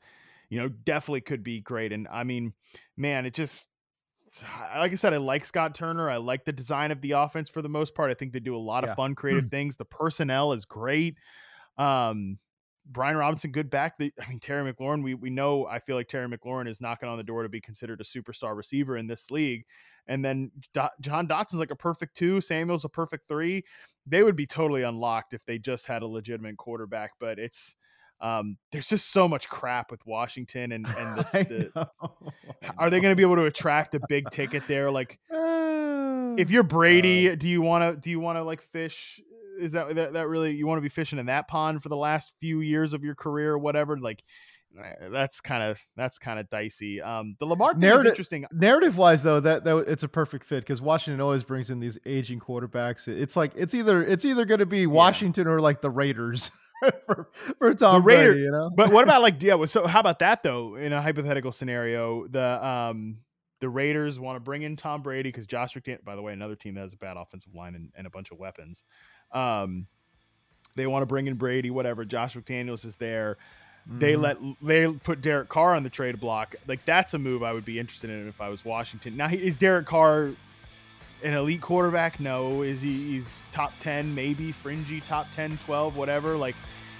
you 0.49 0.61
know, 0.61 0.69
definitely 0.69 1.23
could 1.23 1.43
be 1.43 1.61
great. 1.61 1.93
And 1.93 2.07
I 2.09 2.25
mean, 2.25 2.53
man, 2.97 3.27
it 3.27 3.35
just 3.35 3.67
like 4.77 4.93
I 4.93 4.95
said, 4.95 5.13
I 5.13 5.17
like 5.19 5.45
Scott 5.45 5.75
Turner. 5.75 6.09
I 6.09 6.17
like 6.17 6.45
the 6.45 6.53
design 6.53 6.91
of 6.91 7.01
the 7.01 7.13
offense 7.13 7.49
for 7.49 7.63
the 7.63 7.69
most 7.69 7.95
part. 7.95 8.11
I 8.11 8.15
think 8.15 8.33
they 8.33 8.41
do 8.41 8.57
a 8.57 8.59
lot 8.59 8.85
Yeah. 8.85 8.91
of 8.91 8.97
fun, 8.97 9.15
creative 9.15 9.51
things. 9.51 9.77
The 9.77 9.85
personnel 9.85 10.53
is 10.53 10.65
great. 10.65 11.17
Um, 11.79 12.39
Brian 12.87 13.17
Robinson, 13.17 13.53
good 13.53 13.71
back. 13.71 13.99
The, 13.99 14.13
I 14.21 14.29
mean, 14.29 14.41
Terry 14.41 14.73
McLaurin. 14.73 15.03
We 15.03 15.15
we 15.15 15.31
know. 15.31 15.67
I 15.67 15.79
feel 15.81 15.97
like 15.97 16.09
Terry 16.09 16.29
McLaurin 16.29 16.67
is 16.69 16.81
knocking 16.81 17.09
on 17.09 17.19
the 17.19 17.25
door 17.25 17.43
to 17.43 17.49
be 17.49 17.61
considered 17.61 18.01
a 18.01 18.05
superstar 18.05 18.57
receiver 18.57 18.97
in 18.97 19.07
this 19.07 19.31
league. 19.31 19.65
And 20.07 20.25
then 20.25 20.51
Do- 20.75 20.89
Jahan 21.01 21.27
Dotson's 21.29 21.61
like 21.61 21.71
a 21.71 21.77
perfect 21.77 22.17
two. 22.17 22.41
Samuel's 22.41 22.85
a 22.85 22.89
perfect 22.89 23.29
three. 23.29 23.65
They 24.07 24.23
would 24.23 24.35
be 24.35 24.47
totally 24.47 24.83
unlocked 24.83 25.35
if 25.35 25.45
they 25.45 25.59
just 25.59 25.87
had 25.87 26.03
a 26.03 26.07
legitimate 26.07 26.57
quarterback. 26.57 27.13
But 27.21 27.39
it's 27.39 27.77
um, 28.21 28.57
there's 28.73 28.89
just 28.89 29.11
so 29.13 29.27
much 29.29 29.49
crap 29.49 29.91
with 29.91 30.05
Washington 30.07 30.73
and 30.73 30.87
and 30.87 31.19
this. 31.19 31.31
The, 31.31 31.71
know. 31.75 32.13
are 32.79 32.91
they 32.91 33.01
going 33.01 33.13
to 33.13 33.17
be 33.17 33.23
able 33.23 33.37
to 33.37 33.45
attract 33.45 33.95
a 33.95 34.01
big 34.09 34.29
ticket 34.31 34.63
there? 34.69 34.91
Like 34.91 35.19
Uh, 35.33 36.35
if 36.37 36.51
you're 36.51 36.63
Brady, 36.63 37.35
do 37.37 37.49
you 37.49 37.63
want 37.63 37.95
to 37.95 38.01
do 38.01 38.11
you 38.11 38.21
want 38.21 38.37
to 38.39 38.43
like 38.43 38.61
fish? 38.73 39.21
Is 39.59 39.73
that, 39.73 39.95
that 39.95 40.13
that 40.15 40.29
really 40.29 40.53
you 40.55 40.67
want 40.67 40.79
to 40.79 40.83
be 40.83 40.89
fishing 40.89 41.19
in 41.19 41.27
that 41.27 41.49
pond 41.49 41.83
for 41.83 41.89
the 41.89 41.97
last 41.97 42.33
few 42.41 42.61
years 42.61 42.93
of 42.93 43.05
your 43.05 43.15
career 43.15 43.53
or 43.53 43.59
whatever? 43.59 43.99
Like 43.99 44.23
that's 45.11 45.41
kind 45.41 45.63
of 45.63 45.81
that's 45.97 46.19
kind 46.19 46.39
of 46.39 46.49
dicey. 46.49 47.03
Um, 47.03 47.35
the 47.41 47.47
Lamar 47.47 47.73
thing 47.73 47.79
is 47.79 47.83
Narrative- 47.83 48.11
interesting. 48.11 48.47
narrative 48.53 48.97
wise 48.97 49.23
though 49.23 49.41
that, 49.41 49.65
that 49.65 49.77
it's 49.89 50.03
a 50.05 50.09
perfect 50.09 50.45
fit 50.45 50.61
because 50.61 50.81
washington 50.81 51.21
always 51.21 51.43
brings 51.43 51.71
in 51.71 51.81
these 51.81 51.99
aging 52.07 52.39
quarterbacks 52.39 53.09
it's 53.09 53.37
like 53.37 53.51
it's 53.57 53.75
either 53.75 54.05
it's 54.05 54.25
either 54.25 54.45
going 54.45 54.61
to 54.61 54.67
be 54.67 54.87
washington 54.87 55.49
or 55.49 55.61
like 55.61 55.81
the 55.81 55.91
raiders 55.91 56.53
for, 57.07 57.29
for 57.59 57.75
tom 57.75 58.03
Raider- 58.05 58.31
brady 58.33 58.41
you 58.45 58.51
know 58.51 58.71
But 58.75 58.93
what 58.93 59.05
about 59.05 59.23
like 59.27 59.43
yeah? 59.43 59.65
So 59.67 59.87
how 59.87 60.01
about 60.01 60.19
that 60.21 60.43
though? 60.43 60.77
In 60.77 60.93
a 60.93 61.01
hypothetical 61.03 61.53
scenario, 61.53 62.27
the 62.29 62.67
um 62.67 63.19
the 63.61 63.69
Raiders 63.69 64.19
want 64.19 64.37
to 64.37 64.41
bring 64.41 64.63
in 64.63 64.75
Tom 64.77 65.03
Brady 65.03 65.29
because 65.29 65.47
Josh 65.47 65.75
McDaniel, 65.75 66.03
by 66.03 66.17
the 66.17 66.23
way, 66.23 66.33
another 66.33 66.57
team 66.57 66.75
that 66.77 66.81
has 66.81 66.95
a 66.95 66.97
bad 66.97 67.19
offensive 67.19 67.55
line 67.55 67.75
and, 67.75 67.91
and 67.95 68.07
a 68.07 68.11
bunch 68.11 68.31
of 68.31 68.39
weapons. 68.39 68.85
Um, 69.33 69.87
they 70.77 70.87
want 70.87 71.03
to 71.03 71.07
bring 71.07 71.27
in 71.27 71.35
Brady, 71.35 71.69
whatever. 71.69 72.07
Josh 72.07 72.37
McDaniels 72.37 72.85
is 72.87 72.97
there. 72.97 73.37
They 73.87 74.13
Mm-hmm. 74.15 74.23
let 74.23 74.39
they 74.63 74.87
put 74.87 75.21
Derek 75.21 75.49
Carr 75.51 75.75
on 75.75 75.83
the 75.83 75.91
trade 75.91 76.19
block. 76.21 76.55
Like 76.67 76.85
that's 76.87 77.13
a 77.13 77.19
move 77.19 77.43
I 77.43 77.53
would 77.53 77.65
be 77.67 77.79
interested 77.79 78.09
in 78.09 78.29
if 78.29 78.41
I 78.41 78.49
was 78.49 78.65
Washington. 78.65 79.17
Now, 79.17 79.29
he- 79.29 79.43
is 79.47 79.57
Derek 79.57 79.85
Carr 79.87 80.31
an 81.23 81.35
elite 81.35 81.61
quarterback? 81.61 82.21
No. 82.21 82.63
Is 82.63 82.81
he? 82.81 82.93
He's 83.13 83.39
top 83.53 83.73
ten, 83.81 84.15
maybe 84.15 84.53
fringy 84.53 85.01
top 85.03 85.27
10, 85.33 85.59
12, 85.65 85.97
whatever. 85.97 86.37
Like 86.37 86.55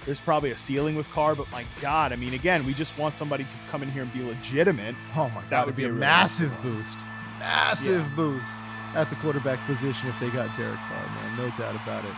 there's 0.05 0.19
probably 0.19 0.51
a 0.51 0.55
ceiling 0.57 0.95
with 0.95 1.09
Carr, 1.11 1.35
but 1.35 1.49
my 1.51 1.63
God, 1.81 2.11
I 2.11 2.15
mean, 2.15 2.33
again, 2.33 2.65
we 2.65 2.73
just 2.73 2.97
want 2.97 3.15
somebody 3.15 3.43
to 3.43 3.55
come 3.69 3.83
in 3.83 3.91
here 3.91 4.01
and 4.03 4.11
be 4.13 4.23
legitimate. 4.23 4.95
oh 5.15 5.29
my 5.29 5.41
god 5.41 5.49
That 5.49 5.65
would 5.67 5.75
be 5.75 5.83
be 5.83 5.89
a 5.89 5.93
massive 5.93 6.51
boost 6.61 6.97
massive 7.39 8.05
boost 8.15 8.55
at 8.95 9.09
the 9.09 9.15
quarterback 9.17 9.57
position 9.65 10.07
if 10.09 10.19
they 10.19 10.29
got 10.29 10.55
derek 10.55 10.77
carr 10.77 11.05
man 11.15 11.37
no 11.37 11.49
doubt 11.57 11.73
about 11.75 12.03
it 12.05 12.11